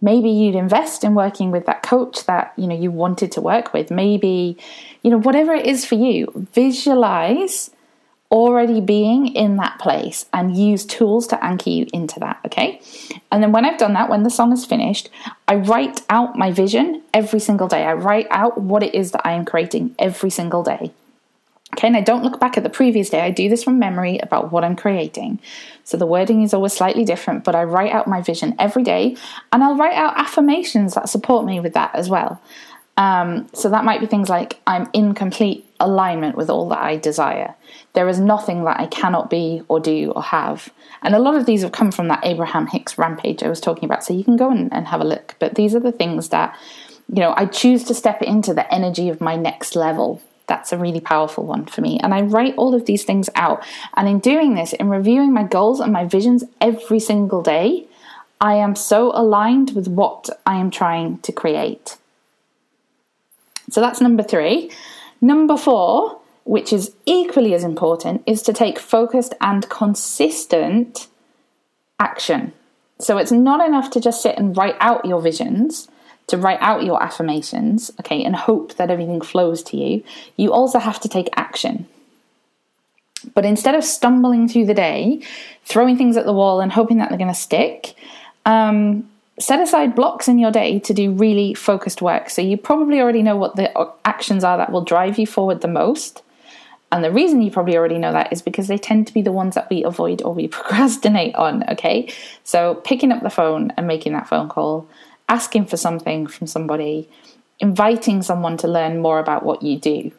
maybe 0.00 0.28
you'd 0.30 0.54
invest 0.54 1.04
in 1.04 1.14
working 1.14 1.50
with 1.50 1.66
that 1.66 1.82
coach 1.82 2.24
that 2.26 2.52
you 2.56 2.66
know 2.66 2.76
you 2.76 2.90
wanted 2.90 3.32
to 3.32 3.40
work 3.40 3.72
with 3.72 3.90
maybe 3.90 4.56
you 5.02 5.10
know 5.10 5.18
whatever 5.18 5.54
it 5.54 5.66
is 5.66 5.84
for 5.84 5.96
you 5.96 6.30
visualize 6.52 7.70
already 8.30 8.80
being 8.80 9.28
in 9.28 9.56
that 9.56 9.78
place 9.78 10.26
and 10.32 10.56
use 10.56 10.84
tools 10.84 11.26
to 11.26 11.42
anchor 11.44 11.70
you 11.70 11.86
into 11.94 12.20
that 12.20 12.38
okay 12.44 12.80
and 13.32 13.42
then 13.42 13.52
when 13.52 13.64
i've 13.64 13.78
done 13.78 13.94
that 13.94 14.10
when 14.10 14.22
the 14.22 14.30
song 14.30 14.52
is 14.52 14.66
finished 14.66 15.08
i 15.46 15.54
write 15.54 16.02
out 16.10 16.36
my 16.36 16.52
vision 16.52 17.02
every 17.14 17.40
single 17.40 17.68
day 17.68 17.84
i 17.84 17.92
write 17.92 18.26
out 18.30 18.60
what 18.60 18.82
it 18.82 18.94
is 18.94 19.12
that 19.12 19.26
i 19.26 19.32
am 19.32 19.46
creating 19.46 19.94
every 19.98 20.28
single 20.28 20.62
day 20.62 20.92
Okay, 21.74 21.86
and 21.86 21.96
I 21.96 22.00
don't 22.00 22.24
look 22.24 22.40
back 22.40 22.56
at 22.56 22.62
the 22.62 22.70
previous 22.70 23.10
day. 23.10 23.20
I 23.20 23.30
do 23.30 23.48
this 23.48 23.62
from 23.62 23.78
memory 23.78 24.18
about 24.18 24.50
what 24.50 24.64
I'm 24.64 24.74
creating. 24.74 25.38
So 25.84 25.96
the 25.96 26.06
wording 26.06 26.42
is 26.42 26.54
always 26.54 26.72
slightly 26.72 27.04
different, 27.04 27.44
but 27.44 27.54
I 27.54 27.62
write 27.64 27.92
out 27.92 28.08
my 28.08 28.22
vision 28.22 28.54
every 28.58 28.82
day 28.82 29.16
and 29.52 29.62
I'll 29.62 29.76
write 29.76 29.94
out 29.94 30.18
affirmations 30.18 30.94
that 30.94 31.10
support 31.10 31.44
me 31.44 31.60
with 31.60 31.74
that 31.74 31.94
as 31.94 32.08
well. 32.08 32.40
Um, 32.98 33.48
so 33.54 33.70
that 33.70 33.84
might 33.84 34.00
be 34.00 34.06
things 34.06 34.28
like 34.28 34.60
I'm 34.66 34.90
in 34.92 35.14
complete 35.14 35.64
alignment 35.78 36.36
with 36.36 36.50
all 36.50 36.68
that 36.70 36.82
I 36.82 36.96
desire. 36.96 37.54
There 37.92 38.08
is 38.08 38.18
nothing 38.18 38.64
that 38.64 38.80
I 38.80 38.86
cannot 38.86 39.30
be 39.30 39.62
or 39.68 39.78
do 39.78 40.12
or 40.16 40.22
have. 40.22 40.68
And 41.02 41.14
a 41.14 41.20
lot 41.20 41.36
of 41.36 41.46
these 41.46 41.62
have 41.62 41.70
come 41.70 41.92
from 41.92 42.08
that 42.08 42.26
Abraham 42.26 42.66
Hicks 42.66 42.98
rampage 42.98 43.44
I 43.44 43.48
was 43.48 43.60
talking 43.60 43.84
about. 43.84 44.02
So 44.02 44.14
you 44.14 44.24
can 44.24 44.36
go 44.36 44.50
and, 44.50 44.72
and 44.72 44.88
have 44.88 45.00
a 45.00 45.04
look. 45.04 45.36
But 45.38 45.54
these 45.54 45.76
are 45.76 45.80
the 45.80 45.92
things 45.92 46.30
that, 46.30 46.58
you 47.08 47.20
know, 47.20 47.34
I 47.36 47.46
choose 47.46 47.84
to 47.84 47.94
step 47.94 48.20
into 48.20 48.52
the 48.52 48.72
energy 48.74 49.08
of 49.08 49.20
my 49.20 49.36
next 49.36 49.76
level 49.76 50.20
that's 50.48 50.72
a 50.72 50.78
really 50.78 51.00
powerful 51.00 51.44
one 51.44 51.66
for 51.66 51.82
me. 51.82 52.00
And 52.02 52.14
I 52.14 52.22
write 52.22 52.54
all 52.56 52.74
of 52.74 52.86
these 52.86 53.04
things 53.04 53.28
out. 53.36 53.62
And 53.94 54.08
in 54.08 54.18
doing 54.18 54.54
this, 54.54 54.72
in 54.72 54.88
reviewing 54.88 55.32
my 55.32 55.42
goals 55.42 55.78
and 55.78 55.92
my 55.92 56.06
visions 56.06 56.42
every 56.58 56.98
single 56.98 57.42
day, 57.42 57.86
I 58.40 58.54
am 58.54 58.74
so 58.74 59.12
aligned 59.14 59.72
with 59.72 59.88
what 59.88 60.30
I 60.46 60.56
am 60.56 60.70
trying 60.70 61.18
to 61.18 61.32
create. 61.32 61.98
So 63.70 63.80
that's 63.80 64.00
number 64.00 64.22
three. 64.22 64.70
Number 65.20 65.56
four, 65.56 66.20
which 66.44 66.72
is 66.72 66.94
equally 67.06 67.54
as 67.54 67.64
important, 67.64 68.22
is 68.26 68.42
to 68.42 68.52
take 68.52 68.78
focused 68.78 69.34
and 69.40 69.68
consistent 69.68 71.08
action. 71.98 72.52
So 72.98 73.18
it's 73.18 73.32
not 73.32 73.66
enough 73.66 73.90
to 73.90 74.00
just 74.00 74.22
sit 74.22 74.36
and 74.38 74.56
write 74.56 74.76
out 74.80 75.04
your 75.04 75.20
visions 75.20 75.88
to 76.28 76.36
write 76.36 76.60
out 76.60 76.84
your 76.84 77.02
affirmations, 77.02 77.90
okay, 78.00 78.22
and 78.22 78.36
hope 78.36 78.74
that 78.74 78.90
everything 78.90 79.20
flows 79.20 79.62
to 79.64 79.76
you, 79.76 80.04
you 80.36 80.52
also 80.52 80.78
have 80.78 81.00
to 81.00 81.08
take 81.08 81.28
action. 81.36 81.86
But 83.34 83.44
instead 83.44 83.74
of 83.74 83.82
stumbling 83.82 84.46
through 84.46 84.66
the 84.66 84.74
day, 84.74 85.22
throwing 85.64 85.96
things 85.96 86.16
at 86.16 86.24
the 86.24 86.32
wall 86.32 86.60
and 86.60 86.70
hoping 86.70 86.98
that 86.98 87.08
they're 87.08 87.18
going 87.18 87.32
to 87.32 87.34
stick, 87.34 87.94
um, 88.46 89.10
set 89.40 89.60
aside 89.60 89.94
blocks 89.94 90.28
in 90.28 90.38
your 90.38 90.50
day 90.50 90.78
to 90.80 90.94
do 90.94 91.12
really 91.12 91.54
focused 91.54 92.02
work. 92.02 92.30
So 92.30 92.42
you 92.42 92.56
probably 92.56 93.00
already 93.00 93.22
know 93.22 93.36
what 93.36 93.56
the 93.56 93.72
actions 94.04 94.44
are 94.44 94.56
that 94.56 94.72
will 94.72 94.84
drive 94.84 95.18
you 95.18 95.26
forward 95.26 95.60
the 95.60 95.68
most. 95.68 96.22
And 96.90 97.04
the 97.04 97.10
reason 97.10 97.42
you 97.42 97.50
probably 97.50 97.76
already 97.76 97.98
know 97.98 98.12
that 98.12 98.32
is 98.32 98.40
because 98.40 98.66
they 98.68 98.78
tend 98.78 99.06
to 99.06 99.14
be 99.14 99.20
the 99.20 99.32
ones 99.32 99.54
that 99.54 99.68
we 99.68 99.84
avoid 99.84 100.22
or 100.22 100.32
we 100.32 100.48
procrastinate 100.48 101.34
on, 101.34 101.68
okay? 101.70 102.12
So 102.44 102.76
picking 102.76 103.12
up 103.12 103.22
the 103.22 103.30
phone 103.30 103.72
and 103.76 103.86
making 103.86 104.12
that 104.14 104.28
phone 104.28 104.48
call, 104.48 104.88
asking 105.28 105.66
for 105.66 105.76
something 105.76 106.26
from 106.26 106.46
somebody, 106.46 107.08
inviting 107.60 108.22
someone 108.22 108.56
to 108.58 108.68
learn 108.68 109.02
more 109.02 109.18
about 109.18 109.44
what 109.44 109.62
you 109.62 109.78
do. 109.78 110.12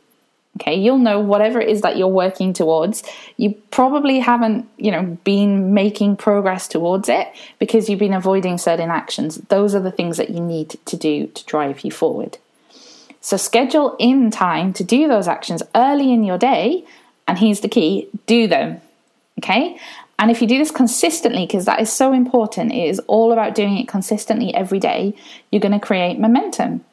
Okay, 0.57 0.75
you'll 0.75 0.97
know 0.97 1.19
whatever 1.19 1.61
it 1.61 1.69
is 1.69 1.81
that 1.81 1.95
you're 1.95 2.07
working 2.07 2.53
towards. 2.53 3.03
You 3.37 3.53
probably 3.71 4.19
haven't, 4.19 4.67
you 4.77 4.91
know, 4.91 5.17
been 5.23 5.73
making 5.73 6.17
progress 6.17 6.67
towards 6.67 7.07
it 7.07 7.29
because 7.59 7.87
you've 7.87 7.99
been 7.99 8.13
avoiding 8.13 8.57
certain 8.57 8.89
actions. 8.89 9.37
Those 9.47 9.73
are 9.73 9.79
the 9.79 9.91
things 9.91 10.17
that 10.17 10.31
you 10.31 10.41
need 10.41 10.77
to 10.85 10.97
do 10.97 11.27
to 11.27 11.45
drive 11.45 11.81
you 11.81 11.91
forward. 11.91 12.39
So 13.21 13.37
schedule 13.37 13.95
in 13.99 14.31
time 14.31 14.73
to 14.73 14.83
do 14.83 15.07
those 15.07 15.27
actions 15.27 15.63
early 15.75 16.11
in 16.11 16.23
your 16.23 16.37
day, 16.37 16.83
and 17.27 17.37
here's 17.37 17.61
the 17.61 17.69
key 17.69 18.09
do 18.25 18.47
them. 18.47 18.81
Okay? 19.37 19.77
And 20.17 20.29
if 20.29 20.41
you 20.41 20.47
do 20.47 20.57
this 20.57 20.71
consistently, 20.71 21.45
because 21.45 21.65
that 21.65 21.79
is 21.79 21.91
so 21.91 22.11
important, 22.11 22.73
it 22.73 22.89
is 22.89 22.99
all 23.07 23.31
about 23.31 23.55
doing 23.55 23.77
it 23.77 23.87
consistently 23.87 24.53
every 24.53 24.79
day, 24.79 25.15
you're 25.51 25.61
going 25.61 25.79
to 25.79 25.85
create 25.85 26.19
momentum. 26.19 26.83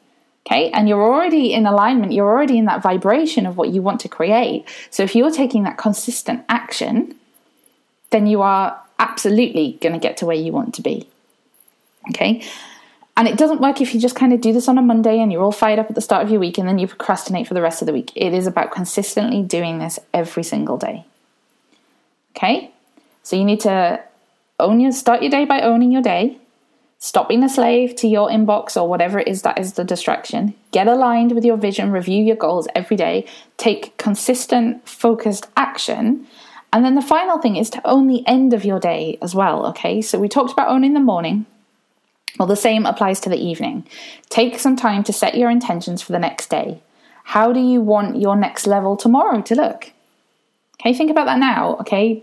Okay, 0.47 0.71
and 0.71 0.87
you're 0.87 1.03
already 1.03 1.51
in 1.53 1.65
alignment, 1.65 2.13
you're 2.13 2.29
already 2.29 2.57
in 2.57 2.65
that 2.65 2.81
vibration 2.81 3.45
of 3.45 3.57
what 3.57 3.69
you 3.69 3.81
want 3.81 3.99
to 4.01 4.07
create. 4.07 4.65
So 4.89 5.03
if 5.03 5.13
you're 5.13 5.29
taking 5.29 5.63
that 5.63 5.77
consistent 5.77 6.45
action, 6.47 7.15
then 8.11 8.27
you 8.27 8.41
are 8.41 8.81
absolutely 8.97 9.77
going 9.81 9.91
to 9.91 9.99
get 9.99 10.15
to 10.17 10.25
where 10.25 10.37
you 10.37 10.53
want 10.53 10.73
to 10.75 10.81
be. 10.81 11.09
Okay, 12.11 12.47
and 13.17 13.27
it 13.27 13.35
doesn't 13.35 13.59
work 13.59 13.81
if 13.81 13.95
you 13.95 13.99
just 13.99 14.15
kind 14.15 14.31
of 14.31 14.39
do 14.39 14.53
this 14.53 14.67
on 14.67 14.77
a 14.77 14.81
Monday 14.81 15.19
and 15.19 15.31
you're 15.31 15.41
all 15.41 15.51
fired 15.51 15.79
up 15.79 15.89
at 15.89 15.95
the 15.95 16.01
start 16.01 16.23
of 16.23 16.29
your 16.29 16.39
week 16.39 16.59
and 16.59 16.67
then 16.67 16.77
you 16.77 16.87
procrastinate 16.87 17.47
for 17.47 17.55
the 17.55 17.61
rest 17.63 17.81
of 17.81 17.87
the 17.87 17.93
week. 17.93 18.11
It 18.15 18.31
is 18.31 18.45
about 18.45 18.71
consistently 18.71 19.41
doing 19.41 19.79
this 19.79 19.99
every 20.13 20.43
single 20.43 20.77
day. 20.77 21.03
Okay? 22.35 22.71
So 23.23 23.35
you 23.35 23.43
need 23.43 23.61
to 23.61 24.01
own 24.59 24.79
your 24.79 24.91
start 24.91 25.23
your 25.23 25.31
day 25.31 25.45
by 25.45 25.61
owning 25.61 25.91
your 25.91 26.03
day. 26.03 26.37
Stop 26.99 27.29
being 27.29 27.43
a 27.43 27.49
slave 27.49 27.95
to 27.95 28.07
your 28.07 28.29
inbox 28.29 28.75
or 28.75 28.89
whatever 28.89 29.19
it 29.19 29.27
is 29.27 29.43
that 29.43 29.59
is 29.59 29.73
the 29.73 29.83
distraction. 29.83 30.55
Get 30.71 30.87
aligned 30.87 31.33
with 31.33 31.45
your 31.45 31.57
vision, 31.57 31.91
review 31.91 32.23
your 32.23 32.35
goals 32.35 32.67
every 32.73 32.97
day, 32.97 33.27
take 33.57 33.95
consistent, 33.97 34.87
focused 34.87 35.47
action. 35.55 36.25
And 36.73 36.83
then 36.83 36.95
the 36.95 37.01
final 37.01 37.37
thing 37.37 37.55
is 37.55 37.69
to 37.71 37.87
own 37.87 38.07
the 38.07 38.25
end 38.27 38.53
of 38.53 38.65
your 38.65 38.79
day 38.79 39.17
as 39.21 39.35
well. 39.35 39.65
Okay, 39.67 40.01
so 40.01 40.19
we 40.19 40.27
talked 40.27 40.51
about 40.51 40.69
owning 40.69 40.93
the 40.93 40.99
morning. 40.99 41.45
Well, 42.39 42.47
the 42.47 42.55
same 42.55 42.85
applies 42.85 43.19
to 43.21 43.29
the 43.29 43.37
evening. 43.37 43.87
Take 44.29 44.59
some 44.59 44.75
time 44.75 45.03
to 45.03 45.13
set 45.13 45.37
your 45.37 45.49
intentions 45.49 46.01
for 46.01 46.11
the 46.11 46.19
next 46.19 46.49
day. 46.49 46.81
How 47.23 47.53
do 47.53 47.59
you 47.59 47.81
want 47.81 48.19
your 48.19 48.35
next 48.35 48.67
level 48.67 48.95
tomorrow 48.97 49.41
to 49.41 49.55
look? 49.55 49.91
Okay, 50.79 50.93
think 50.93 51.09
about 51.09 51.25
that 51.25 51.39
now. 51.39 51.77
Okay, 51.77 52.21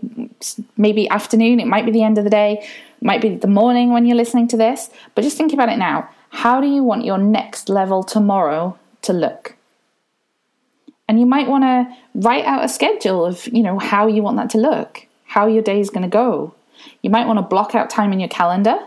maybe 0.77 1.09
afternoon, 1.09 1.59
it 1.59 1.67
might 1.67 1.85
be 1.85 1.91
the 1.91 2.03
end 2.03 2.17
of 2.17 2.23
the 2.23 2.29
day, 2.29 2.65
might 3.01 3.21
be 3.21 3.35
the 3.35 3.47
morning 3.47 3.91
when 3.91 4.05
you're 4.05 4.17
listening 4.17 4.47
to 4.49 4.57
this, 4.57 4.89
but 5.13 5.23
just 5.23 5.37
think 5.37 5.53
about 5.53 5.69
it 5.69 5.77
now. 5.77 6.09
How 6.29 6.59
do 6.59 6.67
you 6.67 6.83
want 6.83 7.05
your 7.05 7.17
next 7.17 7.69
level 7.69 8.03
tomorrow 8.03 8.77
to 9.03 9.13
look? 9.13 9.55
And 11.07 11.19
you 11.19 11.25
might 11.25 11.47
want 11.47 11.63
to 11.63 11.95
write 12.15 12.45
out 12.45 12.65
a 12.65 12.69
schedule 12.69 13.25
of, 13.25 13.47
you 13.47 13.61
know, 13.61 13.77
how 13.77 14.07
you 14.07 14.23
want 14.23 14.37
that 14.37 14.49
to 14.51 14.57
look, 14.57 15.07
how 15.25 15.47
your 15.47 15.61
day 15.61 15.79
is 15.79 15.89
going 15.89 16.03
to 16.03 16.09
go. 16.09 16.55
You 17.01 17.09
might 17.09 17.27
want 17.27 17.37
to 17.37 17.43
block 17.43 17.75
out 17.75 17.89
time 17.89 18.11
in 18.11 18.19
your 18.19 18.29
calendar 18.29 18.77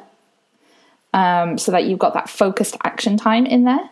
um, 1.15 1.59
so 1.59 1.73
that 1.73 1.85
you've 1.85 1.99
got 1.99 2.15
that 2.15 2.29
focused 2.29 2.77
action 2.85 3.17
time 3.17 3.47
in 3.47 3.65
there. 3.65 3.89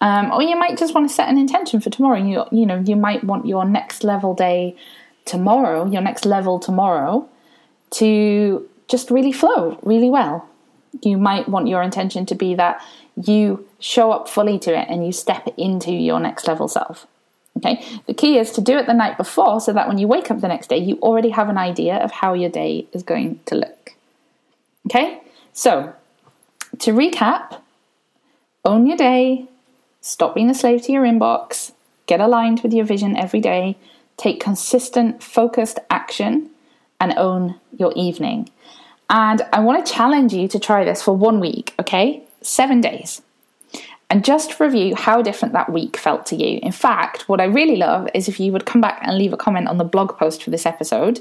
Um, 0.00 0.32
or 0.32 0.42
you 0.42 0.56
might 0.56 0.78
just 0.78 0.94
want 0.94 1.08
to 1.08 1.14
set 1.14 1.28
an 1.28 1.38
intention 1.38 1.80
for 1.80 1.88
tomorrow. 1.88 2.18
You 2.18 2.44
you 2.50 2.66
know 2.66 2.80
you 2.80 2.96
might 2.96 3.22
want 3.22 3.46
your 3.46 3.64
next 3.64 4.02
level 4.02 4.34
day 4.34 4.76
tomorrow, 5.24 5.86
your 5.86 6.02
next 6.02 6.24
level 6.24 6.58
tomorrow, 6.58 7.28
to 7.90 8.68
just 8.88 9.10
really 9.10 9.32
flow 9.32 9.78
really 9.82 10.10
well. 10.10 10.48
You 11.02 11.16
might 11.16 11.48
want 11.48 11.68
your 11.68 11.82
intention 11.82 12.26
to 12.26 12.34
be 12.34 12.54
that 12.54 12.84
you 13.16 13.66
show 13.78 14.12
up 14.12 14.28
fully 14.28 14.58
to 14.60 14.78
it 14.78 14.88
and 14.88 15.04
you 15.04 15.12
step 15.12 15.48
into 15.56 15.92
your 15.92 16.20
next 16.20 16.46
level 16.46 16.68
self. 16.68 17.06
Okay, 17.58 17.84
the 18.06 18.14
key 18.14 18.38
is 18.38 18.50
to 18.52 18.60
do 18.60 18.78
it 18.78 18.86
the 18.86 18.94
night 18.94 19.18
before 19.18 19.60
so 19.60 19.72
that 19.72 19.86
when 19.86 19.98
you 19.98 20.08
wake 20.08 20.30
up 20.30 20.40
the 20.40 20.48
next 20.48 20.68
day, 20.68 20.78
you 20.78 20.96
already 21.02 21.30
have 21.30 21.48
an 21.48 21.58
idea 21.58 21.96
of 21.96 22.10
how 22.10 22.32
your 22.32 22.48
day 22.48 22.86
is 22.92 23.02
going 23.02 23.40
to 23.46 23.56
look. 23.56 23.92
Okay, 24.86 25.20
so 25.52 25.92
to 26.78 26.92
recap, 26.92 27.60
own 28.64 28.86
your 28.86 28.96
day, 28.96 29.48
Stop 30.02 30.34
being 30.34 30.50
a 30.50 30.54
slave 30.54 30.82
to 30.82 30.92
your 30.92 31.04
inbox, 31.04 31.70
get 32.06 32.20
aligned 32.20 32.60
with 32.60 32.72
your 32.72 32.84
vision 32.84 33.16
every 33.16 33.40
day, 33.40 33.76
take 34.16 34.40
consistent, 34.40 35.22
focused 35.22 35.78
action, 35.90 36.50
and 37.02 37.12
own 37.18 37.56
your 37.76 37.92
evening. 37.96 38.48
And 39.10 39.42
I 39.52 39.60
want 39.60 39.84
to 39.84 39.92
challenge 39.92 40.32
you 40.32 40.48
to 40.48 40.58
try 40.58 40.84
this 40.84 41.02
for 41.02 41.14
one 41.14 41.40
week, 41.40 41.74
okay? 41.78 42.22
Seven 42.40 42.80
days. 42.80 43.20
And 44.08 44.24
just 44.24 44.60
review 44.60 44.94
how 44.94 45.20
different 45.20 45.52
that 45.54 45.72
week 45.72 45.96
felt 45.96 46.26
to 46.26 46.36
you. 46.36 46.60
In 46.62 46.70
fact, 46.70 47.28
what 47.28 47.40
I 47.40 47.44
really 47.44 47.76
love 47.76 48.08
is 48.14 48.28
if 48.28 48.38
you 48.38 48.52
would 48.52 48.66
come 48.66 48.80
back 48.80 49.00
and 49.02 49.18
leave 49.18 49.32
a 49.32 49.36
comment 49.36 49.68
on 49.68 49.78
the 49.78 49.84
blog 49.84 50.16
post 50.16 50.44
for 50.44 50.50
this 50.50 50.64
episode. 50.64 51.20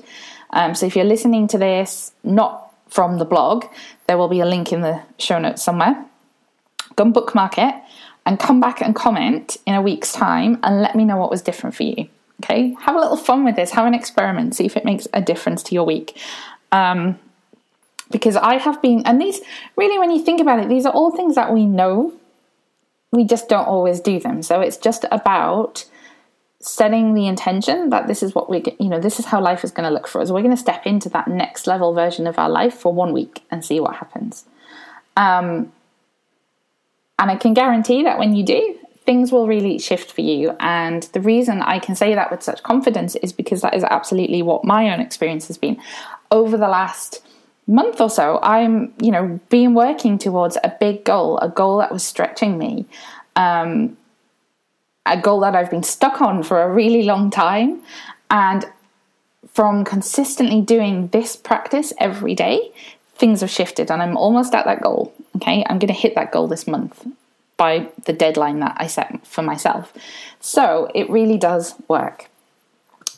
Um, 0.52 0.76
so 0.76 0.86
if 0.86 0.96
you're 0.96 1.04
listening 1.04 1.48
to 1.48 1.58
this 1.58 2.12
not 2.24 2.74
from 2.88 3.18
the 3.18 3.26
blog, 3.26 3.66
there 4.08 4.18
will 4.18 4.28
be 4.28 4.42
a 4.42 4.46
link 4.46 4.72
in 4.72 4.82
the 4.82 5.02
show 5.18 5.40
notes 5.40 5.64
somewhere. 5.64 6.06
Go 6.96 7.06
and 7.06 7.14
bookmark 7.14 7.58
it 7.58 7.74
and 8.26 8.40
come 8.40 8.60
back 8.60 8.82
and 8.82 8.94
comment 8.94 9.58
in 9.66 9.74
a 9.74 9.82
week's 9.82 10.14
time 10.14 10.60
and 10.62 10.82
let 10.82 10.96
me 10.96 11.06
know 11.06 11.18
what 11.18 11.32
was 11.32 11.42
different 11.42 11.76
for 11.76 11.84
you. 11.84 12.08
Okay, 12.44 12.76
have 12.80 12.96
a 12.96 13.00
little 13.00 13.18
fun 13.18 13.44
with 13.44 13.56
this, 13.56 13.72
have 13.72 13.86
an 13.86 13.94
experiment, 13.94 14.56
see 14.56 14.66
if 14.66 14.76
it 14.76 14.84
makes 14.84 15.08
a 15.14 15.22
difference 15.22 15.62
to 15.64 15.76
your 15.76 15.86
week. 15.86 16.18
Um, 16.72 17.20
because 18.10 18.36
I 18.36 18.58
have 18.58 18.82
been, 18.82 19.04
and 19.06 19.22
these 19.22 19.42
really, 19.76 20.00
when 20.00 20.12
you 20.12 20.24
think 20.24 20.42
about 20.42 20.60
it, 20.60 20.68
these 20.68 20.86
are 20.86 20.92
all 20.92 21.16
things 21.16 21.36
that 21.36 21.54
we 21.54 21.66
know, 21.66 22.14
we 23.12 23.24
just 23.24 23.48
don't 23.48 23.68
always 23.68 24.00
do 24.00 24.20
them. 24.20 24.42
So 24.42 24.60
it's 24.60 24.78
just 24.78 25.06
about 25.12 25.86
setting 26.60 27.14
the 27.14 27.28
intention 27.28 27.90
that 27.90 28.08
this 28.08 28.24
is 28.24 28.34
what 28.34 28.50
we, 28.50 28.64
you 28.80 28.90
know, 28.90 29.00
this 29.00 29.20
is 29.20 29.26
how 29.26 29.40
life 29.40 29.64
is 29.64 29.72
going 29.72 29.88
to 29.88 29.94
look 29.94 30.08
for 30.08 30.22
us. 30.22 30.32
We're 30.32 30.42
going 30.42 30.56
to 30.56 30.58
step 30.58 30.86
into 30.86 31.10
that 31.10 31.28
next 31.28 31.68
level 31.68 31.94
version 31.94 32.28
of 32.28 32.40
our 32.40 32.50
life 32.50 32.74
for 32.74 32.94
one 32.94 33.14
week 33.14 33.44
and 33.52 33.64
see 33.64 33.80
what 33.80 33.96
happens. 33.96 34.46
Um, 35.16 35.72
and 37.20 37.30
I 37.30 37.36
can 37.36 37.54
guarantee 37.54 38.04
that 38.04 38.18
when 38.18 38.36
you 38.36 38.44
do, 38.44 38.78
things 39.12 39.30
will 39.30 39.46
really 39.46 39.78
shift 39.78 40.10
for 40.14 40.22
you. 40.22 40.56
And 40.62 41.04
the 41.12 41.20
reason 41.20 41.62
I 41.62 41.80
can 41.80 41.98
say 41.98 42.16
that 42.16 42.32
with 42.32 42.42
such 42.42 42.64
confidence 42.64 43.18
is 43.18 43.34
because 43.34 43.60
that 43.60 43.74
is 43.74 43.84
absolutely 43.84 44.42
what 44.42 44.64
my 44.64 44.90
own 44.90 45.02
experience 45.02 45.48
has 45.48 45.58
been. 45.58 45.82
Over 46.32 46.56
the 46.56 46.70
last 46.70 47.22
month 47.68 48.00
or 48.00 48.10
so, 48.10 48.40
I'm, 48.42 48.94
you 49.02 49.12
know, 49.12 49.38
been 49.50 49.74
working 49.74 50.18
towards 50.18 50.56
a 50.64 50.74
big 50.80 51.04
goal, 51.04 51.40
a 51.40 51.50
goal 51.50 51.80
that 51.80 51.92
was 51.92 52.06
stretching 52.06 52.58
me, 52.58 52.86
um, 53.36 53.98
a 55.06 55.20
goal 55.20 55.42
that 55.42 55.56
I've 55.56 55.70
been 55.70 55.84
stuck 55.84 56.22
on 56.22 56.42
for 56.42 56.62
a 56.62 56.74
really 56.74 57.04
long 57.04 57.32
time. 57.32 57.82
And 58.30 58.64
from 59.52 59.84
consistently 59.84 60.62
doing 60.62 61.10
this 61.10 61.36
practice 61.36 61.92
every 61.98 62.34
day, 62.34 62.72
things 63.16 63.42
have 63.42 63.52
shifted 63.52 63.92
and 63.92 64.02
I'm 64.02 64.16
almost 64.16 64.56
at 64.56 64.64
that 64.64 64.82
goal. 64.82 65.14
Okay, 65.36 65.66
I'm 65.68 65.80
going 65.80 65.94
to 65.94 66.02
hit 66.06 66.16
that 66.16 66.32
goal 66.32 66.48
this 66.48 66.66
month 66.66 67.06
by 67.62 67.88
the 68.06 68.14
deadline 68.14 68.60
that 68.60 68.76
I 68.78 68.88
set 68.88 69.24
for 69.24 69.44
myself. 69.44 69.94
So 70.40 70.90
it 70.96 71.08
really 71.12 71.38
does 71.38 71.76
work. 71.88 72.28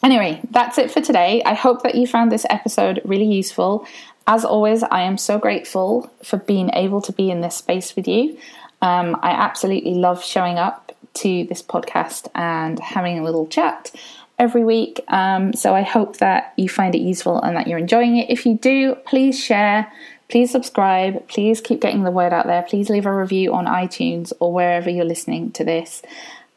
Anyway, 0.04 0.42
that's 0.52 0.78
it 0.78 0.92
for 0.92 1.00
today. 1.00 1.42
I 1.46 1.54
hope 1.54 1.82
that 1.84 1.96
you 1.96 2.06
found 2.06 2.30
this 2.30 2.46
episode 2.50 3.00
really 3.06 3.32
useful. 3.42 3.88
As 4.28 4.44
always, 4.44 4.84
I 4.84 5.04
am 5.04 5.18
so 5.18 5.40
grateful 5.40 6.12
for 6.22 6.36
being 6.36 6.72
able 6.74 7.00
to 7.04 7.14
be 7.14 7.32
in 7.32 7.40
this 7.40 7.56
space 7.56 7.96
with 7.96 8.06
you. 8.06 8.38
Um, 8.82 9.18
I 9.22 9.32
absolutely 9.32 9.94
love 9.94 10.22
showing 10.22 10.60
up 10.60 10.92
to 11.22 11.46
this 11.46 11.62
podcast 11.64 12.28
and 12.36 12.78
having 12.80 13.18
a 13.18 13.24
little 13.24 13.48
chat 13.48 13.92
every 14.38 14.66
week. 14.66 15.00
Um, 15.08 15.54
so 15.54 15.74
I 15.74 15.84
hope 15.84 16.18
that 16.18 16.54
you 16.58 16.68
find 16.68 16.96
it 16.96 17.02
useful 17.02 17.40
and 17.40 17.56
that 17.56 17.68
you're 17.68 17.80
enjoying 17.80 18.18
it. 18.18 18.30
If 18.30 18.46
you 18.46 18.58
do, 18.58 18.96
please 19.06 19.42
share, 19.42 19.90
please 20.30 20.52
subscribe, 20.52 21.28
please 21.28 21.62
keep 21.62 21.82
getting 21.82 22.04
the 22.04 22.12
word 22.12 22.34
out 22.34 22.48
there. 22.48 22.64
Please 22.64 22.90
leave 22.90 23.06
a 23.06 23.14
review 23.14 23.54
on 23.54 23.66
iTunes 23.66 24.34
or 24.40 24.54
wherever 24.54 24.90
you're 24.90 25.06
listening 25.06 25.52
to 25.52 25.64
this. 25.64 26.02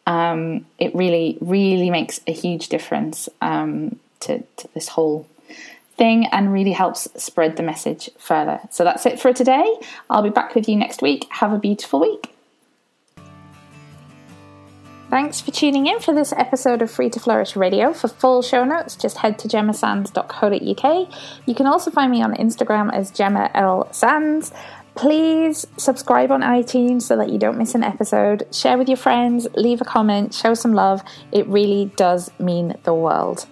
Um, 0.06 0.66
it 0.78 0.94
really, 0.94 1.36
really 1.40 1.90
makes 1.90 2.20
a 2.26 2.32
huge 2.32 2.68
difference 2.68 3.28
um, 3.40 3.98
to, 4.20 4.42
to 4.56 4.68
this 4.74 4.88
whole 4.88 5.26
thing 5.96 6.26
and 6.26 6.52
really 6.52 6.72
helps 6.72 7.08
spread 7.22 7.56
the 7.56 7.62
message 7.62 8.10
further. 8.18 8.60
So 8.70 8.84
that's 8.84 9.06
it 9.06 9.18
for 9.18 9.32
today. 9.32 9.66
I'll 10.10 10.22
be 10.22 10.30
back 10.30 10.54
with 10.54 10.68
you 10.68 10.76
next 10.76 11.02
week. 11.02 11.26
Have 11.30 11.52
a 11.52 11.58
beautiful 11.58 12.00
week. 12.00 12.35
Thanks 15.16 15.40
for 15.40 15.50
tuning 15.50 15.86
in 15.86 15.98
for 16.00 16.12
this 16.12 16.34
episode 16.34 16.82
of 16.82 16.90
Free 16.90 17.08
to 17.08 17.18
Flourish 17.18 17.56
Radio. 17.56 17.94
For 17.94 18.06
full 18.06 18.42
show 18.42 18.66
notes, 18.66 18.94
just 18.96 19.16
head 19.16 19.38
to 19.38 19.48
gemmasands.co.uk. 19.48 21.08
You 21.46 21.54
can 21.54 21.66
also 21.66 21.90
find 21.90 22.10
me 22.12 22.22
on 22.22 22.34
Instagram 22.34 22.92
as 22.92 23.10
Gemma 23.12 23.50
L. 23.54 23.90
Sands. 23.94 24.52
Please 24.94 25.66
subscribe 25.78 26.30
on 26.30 26.42
iTunes 26.42 27.04
so 27.04 27.16
that 27.16 27.30
you 27.30 27.38
don't 27.38 27.56
miss 27.56 27.74
an 27.74 27.82
episode. 27.82 28.46
Share 28.54 28.76
with 28.76 28.88
your 28.88 28.98
friends, 28.98 29.48
leave 29.54 29.80
a 29.80 29.86
comment, 29.86 30.34
show 30.34 30.52
some 30.52 30.74
love. 30.74 31.02
It 31.32 31.46
really 31.46 31.90
does 31.96 32.30
mean 32.38 32.76
the 32.82 32.92
world. 32.92 33.46